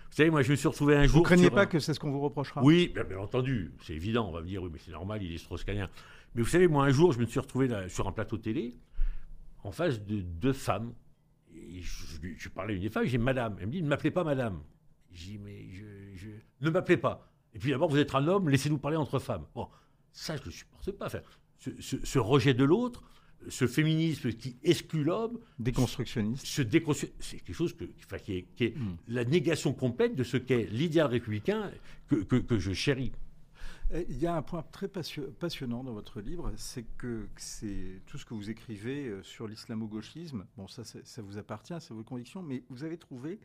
vous 0.10 0.16
savez, 0.16 0.30
moi, 0.30 0.42
je 0.42 0.52
me 0.52 0.56
suis 0.56 0.68
retrouvé 0.68 0.96
un 0.96 1.04
jour. 1.04 1.18
Vous 1.18 1.20
ne 1.20 1.26
craignez 1.26 1.50
pas 1.50 1.66
que 1.66 1.80
c'est 1.80 1.94
ce 1.94 2.00
qu'on 2.00 2.12
vous 2.12 2.22
reprochera 2.22 2.64
Oui, 2.64 2.94
bien, 2.94 3.18
entendu. 3.20 3.72
C'est 3.84 3.94
évident. 3.94 4.28
On 4.30 4.32
va 4.32 4.42
me 4.42 4.48
dire, 4.48 4.64
oui, 4.64 4.70
mais 4.72 4.80
c'est 4.80 4.92
normal, 4.92 5.22
il 5.22 5.34
est 5.34 5.38
strauss-kahnien. 5.38 5.90
Mais 6.36 6.42
vous 6.42 6.48
savez, 6.48 6.68
moi, 6.68 6.86
un 6.86 6.90
jour, 6.90 7.12
je 7.12 7.20
me 7.20 7.26
suis 7.26 7.40
retrouvé 7.40 7.70
sur 7.90 8.08
un 8.08 8.12
plateau 8.12 8.38
télé 8.38 8.76
en 9.64 9.72
face 9.72 10.04
de 10.04 10.22
deux 10.22 10.54
femmes. 10.54 10.94
Et 11.54 11.82
je, 11.82 12.28
je, 12.38 12.50
parlais 12.50 12.74
à 12.74 12.76
une 12.76 12.84
des 12.84 12.90
femmes, 12.90 13.06
j'ai 13.06 13.18
Madame. 13.18 13.58
Elle 13.60 13.68
me 13.68 13.72
dit, 13.72 13.82
ne 13.82 13.88
m'appelez 13.88 14.12
pas 14.12 14.24
Madame. 14.24 14.62
J'ai 15.12 15.32
dit, 15.32 15.38
mais 15.40 15.68
je, 15.72 16.30
ne 16.62 16.70
m'appelez 16.70 16.98
pas. 16.98 17.32
Et 17.54 17.60
puis 17.60 17.72
d'abord, 17.72 17.90
vous 17.90 17.98
êtes 17.98 18.14
un 18.14 18.28
homme, 18.28 18.50
laissez-nous 18.50 18.78
parler 18.78 18.98
entre 18.98 19.20
femmes. 19.20 19.46
Bon, 19.56 19.68
ça, 20.12 20.38
je 20.38 20.46
ne 20.46 20.52
supporte 20.52 20.92
pas. 20.92 21.08
Enfin, 21.08 21.20
ce, 21.60 22.20
rejet 22.20 22.54
de 22.54 22.64
l'autre, 22.64 23.04
ce 23.50 23.68
féminisme 23.68 24.32
qui 24.34 24.58
exclut 24.64 25.04
l'homme. 25.04 25.40
Déconstructionniste. 25.60 26.46
c'est 26.46 27.38
quelque 27.38 27.54
chose 27.54 27.74
que, 27.74 27.86
qui 28.18 28.34
est, 28.34 28.46
qui 28.56 28.64
est 28.66 28.78
hmm. 28.78 28.98
la 29.08 29.26
négation 29.26 29.74
complète 29.74 30.16
de 30.16 30.24
ce 30.24 30.38
qu'est 30.38 30.68
l'idéal 30.72 31.08
républicain 31.08 31.72
que, 32.08 32.16
que, 32.16 32.58
je 32.58 32.74
chéris. 32.74 33.12
Il 34.10 34.18
y 34.18 34.28
a 34.28 34.36
un 34.36 34.42
point 34.42 34.64
très 34.64 34.90
passionnant 34.90 35.84
dans 35.84 35.94
votre 35.94 36.20
livre, 36.20 36.52
c'est 36.58 36.86
que 36.98 37.28
c'est 37.38 38.02
tout 38.06 38.18
ce 38.18 38.26
que 38.26 38.34
vous 38.34 38.50
écrivez 38.50 39.08
euh, 39.08 39.24
sur 39.24 39.48
l'islamo-gauchisme. 39.48 40.46
Bon, 40.58 40.68
ça, 40.68 40.84
ça 40.84 41.22
vous 41.22 41.38
appartient, 41.38 41.76
c'est 41.80 41.94
vos 41.94 42.04
convictions, 42.04 42.44
mais 42.44 42.64
vous 42.70 42.84
avez 42.84 42.98
trouvé 42.98 43.40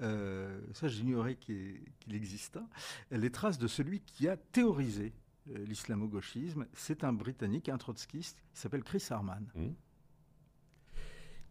euh, 0.00 0.60
ça 0.72 0.88
j'ignorais 0.88 1.36
qu'il 1.36 1.78
exista, 2.10 2.66
les 3.10 3.30
traces 3.30 3.58
de 3.58 3.68
celui 3.68 4.00
qui 4.00 4.28
a 4.28 4.36
théorisé 4.36 5.12
euh, 5.12 5.23
l'islamo-gauchisme. 5.46 6.66
C'est 6.72 7.04
un 7.04 7.12
Britannique, 7.12 7.68
un 7.68 7.78
trotskiste, 7.78 8.42
il 8.54 8.58
s'appelle 8.58 8.82
Chris 8.82 9.04
Harman. 9.10 9.46
Mmh. 9.54 9.66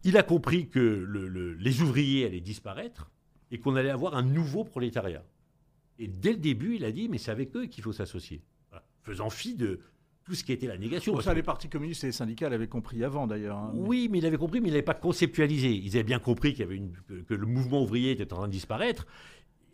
Il 0.04 0.16
a 0.16 0.22
compris 0.22 0.68
que 0.68 1.56
les 1.58 1.82
ouvriers 1.82 2.26
allaient 2.26 2.40
disparaître 2.40 3.10
et 3.50 3.58
qu'on 3.58 3.76
allait 3.76 3.90
avoir 3.90 4.14
un 4.14 4.22
nouveau 4.22 4.64
prolétariat. 4.64 5.24
Et 5.98 6.08
dès 6.08 6.32
le 6.32 6.38
début, 6.38 6.76
il 6.76 6.84
a 6.84 6.92
dit, 6.92 7.08
mais 7.08 7.18
c'est 7.18 7.30
avec 7.30 7.54
eux 7.56 7.66
qu'il 7.66 7.82
faut 7.82 7.92
s'associer. 7.92 8.42
Faisant 9.02 9.30
fi 9.30 9.54
de, 9.54 9.80
tout 10.24 10.34
ce 10.34 10.42
qui 10.42 10.52
était 10.52 10.66
la 10.66 10.78
négation. 10.78 11.20
ça, 11.20 11.34
les 11.34 11.42
partis 11.42 11.68
communistes 11.68 12.02
et 12.04 12.08
les 12.08 12.12
syndicats 12.12 12.48
l'avaient 12.48 12.68
compris 12.68 13.04
avant 13.04 13.26
d'ailleurs. 13.26 13.58
Hein, 13.58 13.72
oui, 13.74 14.08
mais 14.10 14.18
ils 14.18 14.24
l'avaient 14.24 14.38
compris, 14.38 14.60
mais 14.60 14.68
ils 14.68 14.72
n'avaient 14.72 14.82
pas 14.82 14.94
conceptualisé. 14.94 15.74
Ils 15.74 15.94
avaient 15.94 16.04
bien 16.04 16.18
compris 16.18 16.52
qu'il 16.52 16.60
y 16.60 16.64
avait 16.64 16.76
une, 16.76 16.92
que, 17.28 17.34
le 17.34 17.46
mouvement 17.46 17.82
ouvrier 17.82 18.12
était 18.12 18.32
en 18.32 18.36
train 18.36 18.46
de 18.48 18.52
disparaître, 18.52 19.06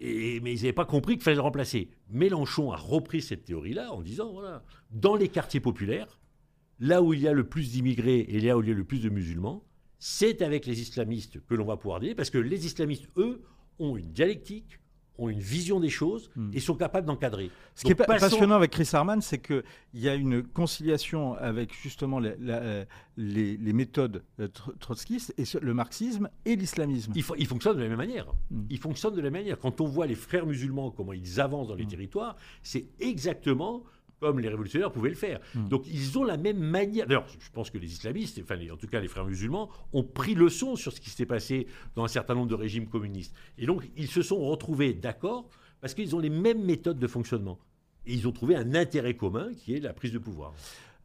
mais 0.01 0.53
ils 0.53 0.57
n'avaient 0.57 0.73
pas 0.73 0.85
compris 0.85 1.15
qu'il 1.15 1.23
fallait 1.23 1.37
le 1.37 1.43
remplacer. 1.43 1.91
Mélenchon 2.11 2.73
a 2.73 2.77
repris 2.77 3.23
cette 3.23 3.45
théorie-là 3.45 3.93
en 3.93 4.01
disant 4.01 4.33
voilà, 4.33 4.65
dans 4.91 5.15
les 5.15 5.29
quartiers 5.29 5.61
populaires, 5.61 6.19
là 6.79 7.03
où 7.03 7.13
il 7.13 7.21
y 7.21 7.29
a 7.29 7.33
le 7.33 7.45
plus 7.45 7.73
d'immigrés 7.73 8.21
et 8.21 8.41
là 8.41 8.57
où 8.57 8.63
il 8.63 8.69
y 8.69 8.73
a 8.73 8.75
le 8.75 8.85
plus 8.85 9.03
de 9.03 9.11
musulmans, 9.11 9.65
c'est 9.99 10.41
avec 10.41 10.65
les 10.65 10.81
islamistes 10.81 11.45
que 11.47 11.55
l'on 11.55 11.67
va 11.67 11.77
pouvoir 11.77 12.01
dire, 12.01 12.17
parce 12.17 12.31
que 12.31 12.39
les 12.39 12.65
islamistes, 12.65 13.07
eux, 13.19 13.43
ont 13.79 13.97
une 13.97 14.13
dialectique, 14.13 14.81
ont 15.19 15.29
une 15.29 15.41
vision 15.41 15.81
des 15.81 15.89
choses 15.89 16.31
hmm. 16.37 16.51
et 16.53 16.61
sont 16.61 16.75
capables 16.75 17.07
d'encadrer. 17.07 17.51
Ce 17.75 17.85
qui 17.85 17.93
est 17.93 17.95
passionnant 17.95 18.57
avec 18.57 18.71
Chris 18.71 18.89
Harman, 18.93 19.21
c'est 19.21 19.39
qu'il 19.39 19.63
y 19.95 20.09
a 20.09 20.15
une 20.15 20.43
conciliation 20.43 21.35
avec 21.35 21.75
justement 21.75 22.19
les, 22.19 22.35
les, 23.17 23.73
méthodes 23.73 24.23
euh, 24.41 24.49
trotskistes, 24.79 25.35
et 25.39 25.45
le 25.61 25.75
marxisme 25.75 26.29
et 26.45 26.57
l'islamisme. 26.57 27.13
Ils, 27.15 27.25
il 27.39 27.47
fonctionnent 27.47 27.77
de 27.77 27.83
la 27.83 27.89
même 27.89 27.99
manière. 27.99 28.33
Hmm. 28.51 28.63
Ils 28.71 28.79
fonctionnent 28.79 29.15
de 29.15 29.21
la 29.21 29.31
même 29.31 29.43
manière. 29.43 29.59
Quand 29.59 29.81
on 29.81 29.87
voit 29.87 30.07
les 30.07 30.15
frères 30.15 30.47
musulmans, 30.47 30.91
comment 30.91 31.13
ils 31.13 31.41
avancent 31.41 31.69
dans 31.69 31.75
les 31.75 31.85
hmm. 31.85 31.89
territoires, 31.89 32.37
c'est 32.63 32.87
exactement 33.01 33.85
comme 34.21 34.39
les 34.39 34.49
révolutionnaires 34.49 34.93
pouvaient 34.93 35.11
le 35.11 35.17
faire. 35.17 35.41
Hmm. 35.55 35.69
Donc 35.69 35.87
ils 35.87 36.19
ont 36.19 36.25
la 36.25 36.37
même 36.37 36.59
manière. 36.59 37.07
D'ailleurs, 37.07 37.27
je 37.27 37.51
pense 37.51 37.71
que 37.71 37.79
les 37.79 37.91
islamistes, 37.91 38.41
enfin 38.43 38.57
en 38.71 38.77
tout 38.77 38.87
cas 38.87 39.01
les 39.01 39.09
frères 39.09 39.25
musulmans, 39.25 39.71
ont 39.93 40.05
pris 40.05 40.35
leçon 40.35 40.77
sur 40.77 40.93
ce 40.93 41.01
qui 41.01 41.11
s'est 41.11 41.27
passé 41.27 41.67
dans 41.97 42.05
un 42.05 42.09
certain 42.09 42.35
nombre 42.35 42.49
de 42.49 42.55
régimes 42.55 42.87
communistes. 42.87 43.35
Et 43.59 43.67
donc 43.67 43.91
ils 43.97 44.09
se 44.09 44.23
sont 44.23 44.39
retrouvés 44.39 44.93
d'accord 44.93 45.49
parce 45.81 45.95
qu'ils 45.95 46.15
ont 46.15 46.21
les 46.21 46.31
mêmes 46.31 46.65
méthodes 46.65 46.99
de 46.99 47.07
fonctionnement. 47.07 47.59
Et 48.07 48.15
ils 48.15 48.29
ont 48.29 48.33
trouvé 48.33 48.55
un 48.57 48.75
intérêt 48.75 49.15
commun 49.15 49.49
qui 49.55 49.75
est 49.75 49.81
la 49.81 49.93
prise 49.93 50.13
de 50.13 50.19
pouvoir. 50.19 50.55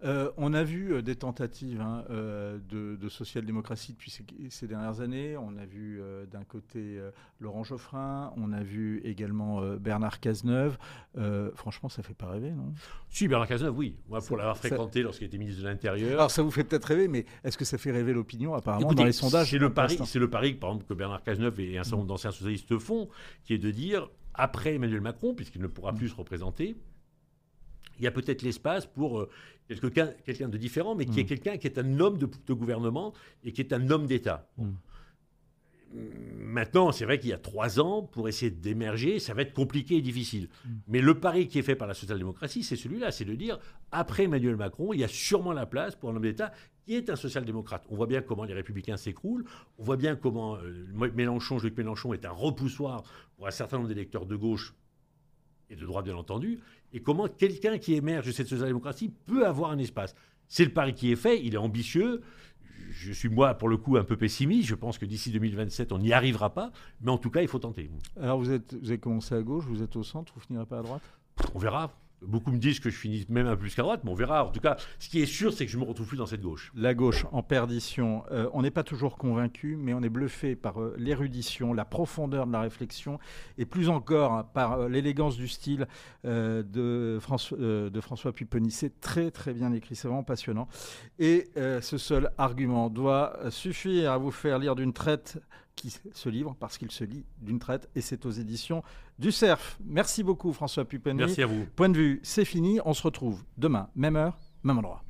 Euh, 0.03 0.29
on 0.37 0.53
a 0.53 0.63
vu 0.63 0.93
euh, 0.93 1.01
des 1.01 1.15
tentatives 1.15 1.79
hein, 1.81 2.03
euh, 2.09 2.59
de, 2.69 3.09
social-démocratie 3.09 3.93
depuis 3.93 4.11
ces, 4.49 4.67
dernières 4.67 4.99
années. 4.99 5.37
On 5.37 5.57
a 5.57 5.65
vu 5.65 6.01
d'un 6.31 6.43
côté 6.43 6.99
Laurent 7.39 7.63
Geoffrin, 7.63 8.33
on 8.35 8.51
a 8.51 8.63
vu 8.63 8.99
également 9.03 9.61
Bernard 9.77 10.19
Cazeneuve. 10.19 10.77
franchement, 11.53 11.87
ça 11.87 12.01
fait 12.01 12.15
pas 12.15 12.27
rêver, 12.27 12.51
non? 12.51 12.73
Si, 13.09 13.27
Bernard 13.27 13.47
Cazeneuve, 13.47 13.77
oui. 13.77 13.95
Moi, 14.09 14.21
pour 14.21 14.37
l'avoir 14.37 14.57
fréquenté 14.57 15.03
lorsqu'il 15.03 15.27
était 15.27 15.37
ministre 15.37 15.61
de 15.61 15.67
l'Intérieur. 15.67 16.11
Alors, 16.13 16.31
ça 16.31 16.41
vous 16.41 16.51
fait 16.51 16.63
peut-être 16.63 16.85
rêver, 16.85 17.07
mais 17.07 17.25
est-ce 17.43 17.57
que 17.57 17.65
ça 17.65 17.77
fait 17.77 17.91
rêver 17.91 18.11
l'opinion, 18.11 18.55
apparemment, 18.55 18.93
dans 18.93 19.03
les 19.03 19.11
sondages 19.11 19.51
C'est 19.51 19.59
le, 19.59 19.71
pari, 19.71 19.97
c'est 20.03 20.19
le 20.19 20.29
pari, 20.29 20.55
par 20.55 20.71
exemple, 20.71 20.87
que 20.87 20.93
Bernard 20.93 21.23
Cazeneuve 21.23 21.59
et 21.59 21.77
un 21.77 21.83
certain 21.83 21.97
nombre 21.97 22.09
d'anciens 22.09 22.31
socialistes 22.31 22.77
font, 22.79 23.07
qui 23.43 23.53
est 23.53 23.59
de 23.59 23.71
dire, 23.71 24.09
après 24.33 24.75
Emmanuel 24.75 25.01
Macron, 25.01 25.33
puisqu'il 25.35 25.61
ne 25.61 25.67
pourra 25.67 25.93
plus 25.93 26.09
se 26.09 26.15
représenter, 26.15 26.75
il 27.97 28.03
y 28.03 28.07
a 28.07 28.11
peut-être 28.11 28.41
l'espace 28.41 28.85
pour 28.85 29.19
euh, 29.19 29.29
quelqu'un 29.67 30.49
de 30.49 30.57
différent, 30.57 30.95
mais 30.95 31.05
qui 31.05 31.19
est 31.19 31.23
mm. 31.23 31.27
quelqu'un 31.27 31.57
qui 31.57 31.67
est 31.67 31.77
un 31.77 31.99
homme 31.99 32.17
de, 32.17 32.53
gouvernement 32.53 33.13
et 33.43 33.51
qui 33.51 33.61
est 33.61 33.73
un 33.73 33.89
homme 33.89 34.07
d'État. 34.07 34.47
Mm. 34.57 34.71
Maintenant, 36.37 36.91
c'est 36.91 37.05
vrai 37.05 37.19
qu'il 37.19 37.29
y 37.29 37.33
a 37.33 37.37
trois 37.37 37.79
ans, 37.79 38.01
pour 38.01 38.27
essayer 38.27 38.51
d'émerger, 38.51 39.19
ça 39.19 39.33
va 39.33 39.43
être 39.43 39.53
compliqué 39.53 39.95
et 39.95 40.01
difficile. 40.01 40.49
Mm. 40.65 40.69
Mais 40.87 41.01
le 41.01 41.19
pari 41.19 41.47
qui 41.47 41.59
est 41.59 41.63
fait 41.63 41.75
par 41.75 41.87
la 41.87 41.93
social-démocratie, 41.93 42.63
c'est 42.63 42.75
celui-là, 42.75 43.11
c'est 43.11 43.25
de 43.25 43.35
dire, 43.35 43.59
après 43.91 44.23
Emmanuel 44.23 44.55
Macron, 44.55 44.93
il 44.93 44.99
y 44.99 45.03
a 45.03 45.07
sûrement 45.07 45.53
la 45.53 45.65
place 45.65 45.95
pour 45.95 46.09
un 46.09 46.15
homme 46.15 46.23
d'État 46.23 46.51
qui 46.85 46.95
est 46.95 47.09
un 47.09 47.15
social-démocrate. 47.15 47.83
On 47.89 47.95
voit 47.95 48.07
bien 48.07 48.21
comment 48.21 48.43
les 48.43 48.53
républicains 48.53 48.97
s'écroulent, 48.97 49.45
on 49.79 49.83
voit 49.83 49.97
bien 49.97 50.15
comment 50.15 50.57
euh, 50.57 50.85
Mélenchon, 51.15 51.57
Jean-Luc 51.57 51.77
Mélenchon 51.77 52.13
est 52.13 52.25
un 52.25 52.31
repoussoir 52.31 53.03
pour 53.37 53.47
un 53.47 53.51
certain 53.51 53.77
nombre 53.77 53.89
d'électeurs 53.89 54.25
de 54.25 54.35
gauche 54.35 54.75
et 55.69 55.75
de 55.75 55.85
droite 55.85 56.05
bien 56.05 56.15
entendu, 56.15 56.59
et 56.93 57.01
comment 57.01 57.27
quelqu'un 57.27 57.77
qui 57.77 57.93
émerge 57.93 58.27
de 58.27 58.31
cette 58.31 58.47
social-démocratie 58.47 59.13
peut 59.25 59.45
avoir 59.45 59.71
un 59.71 59.77
espace? 59.77 60.15
C'est 60.47 60.65
le 60.65 60.71
pari 60.71 60.93
qui 60.93 61.11
est 61.11 61.15
fait, 61.15 61.43
il 61.43 61.55
est 61.55 61.57
ambitieux. 61.57 62.21
Je 62.91 63.11
suis 63.11 63.29
moi, 63.29 63.55
pour 63.55 63.67
le 63.67 63.77
coup, 63.77 63.97
un 63.97 64.03
peu 64.03 64.15
pessimiste. 64.15 64.67
Je 64.67 64.75
pense 64.75 64.97
que 64.97 65.05
d'ici 65.05 65.31
2027, 65.31 65.91
on 65.91 65.99
n'y 65.99 66.13
arrivera 66.13 66.53
pas. 66.53 66.71
Mais 67.01 67.11
en 67.11 67.17
tout 67.17 67.29
cas, 67.29 67.41
il 67.41 67.47
faut 67.47 67.59
tenter. 67.59 67.89
Alors, 68.21 68.39
vous, 68.39 68.51
êtes, 68.51 68.73
vous 68.73 68.89
avez 68.89 68.99
commencé 68.99 69.35
à 69.35 69.41
gauche, 69.41 69.65
vous 69.65 69.81
êtes 69.81 69.95
au 69.95 70.03
centre, 70.03 70.33
vous 70.35 70.41
finirez 70.41 70.65
pas 70.65 70.79
à 70.79 70.83
droite? 70.83 71.03
On 71.53 71.59
verra. 71.59 71.91
Beaucoup 72.21 72.51
me 72.51 72.57
disent 72.57 72.79
que 72.79 72.89
je 72.89 72.97
finis 72.97 73.25
même 73.29 73.47
un 73.47 73.55
plus 73.55 73.75
qu'à 73.75 73.81
droite, 73.81 74.01
mais 74.03 74.11
on 74.11 74.15
verra. 74.15 74.45
En 74.45 74.49
tout 74.49 74.59
cas, 74.59 74.77
ce 74.99 75.09
qui 75.09 75.21
est 75.21 75.25
sûr, 75.25 75.53
c'est 75.53 75.65
que 75.65 75.71
je 75.71 75.77
me 75.77 75.83
retrouve 75.83 76.07
plus 76.07 76.17
dans 76.17 76.25
cette 76.25 76.41
gauche. 76.41 76.71
La 76.75 76.93
gauche 76.93 77.25
en 77.31 77.43
perdition. 77.43 78.23
Euh, 78.31 78.49
on 78.53 78.61
n'est 78.61 78.71
pas 78.71 78.83
toujours 78.83 79.17
convaincu, 79.17 79.77
mais 79.77 79.93
on 79.93 80.01
est 80.01 80.09
bluffé 80.09 80.55
par 80.55 80.81
euh, 80.81 80.95
l'érudition, 80.97 81.73
la 81.73 81.85
profondeur 81.85 82.47
de 82.47 82.51
la 82.51 82.61
réflexion, 82.61 83.19
et 83.57 83.65
plus 83.65 83.89
encore 83.89 84.33
hein, 84.33 84.49
par 84.53 84.73
euh, 84.73 84.89
l'élégance 84.89 85.37
du 85.37 85.47
style 85.47 85.87
de, 86.23 86.63
de 86.71 88.01
François 88.01 88.33
Pupponi. 88.33 88.71
C'est 88.71 88.99
très 88.99 89.29
très 89.29 89.53
bien 89.53 89.71
écrit, 89.73 89.95
c'est 89.95 90.07
vraiment 90.07 90.23
passionnant. 90.23 90.67
Et 91.19 91.51
ce 91.55 91.97
seul 91.97 92.31
argument 92.37 92.89
doit 92.89 93.37
suffire 93.49 94.11
à 94.11 94.17
vous 94.17 94.31
faire 94.31 94.57
lire 94.57 94.75
d'une 94.75 94.93
traite 94.93 95.37
qui 95.75 95.95
se 96.13 96.29
livre 96.29 96.55
parce 96.59 96.77
qu'il 96.77 96.91
se 96.91 97.03
lit 97.03 97.25
d'une 97.41 97.59
traite 97.59 97.89
et 97.95 98.01
c'est 98.01 98.25
aux 98.25 98.31
éditions 98.31 98.83
du 99.19 99.31
CERF. 99.31 99.77
Merci 99.85 100.23
beaucoup 100.23 100.51
François 100.53 100.85
Pupponi. 100.85 101.17
Merci 101.17 101.41
à 101.41 101.45
vous. 101.45 101.65
Point 101.75 101.89
de 101.89 101.97
vue, 101.97 102.19
c'est 102.23 102.45
fini. 102.45 102.79
On 102.85 102.93
se 102.93 103.03
retrouve 103.03 103.43
demain, 103.57 103.89
même 103.95 104.15
heure, 104.15 104.37
même 104.63 104.77
endroit. 104.77 105.04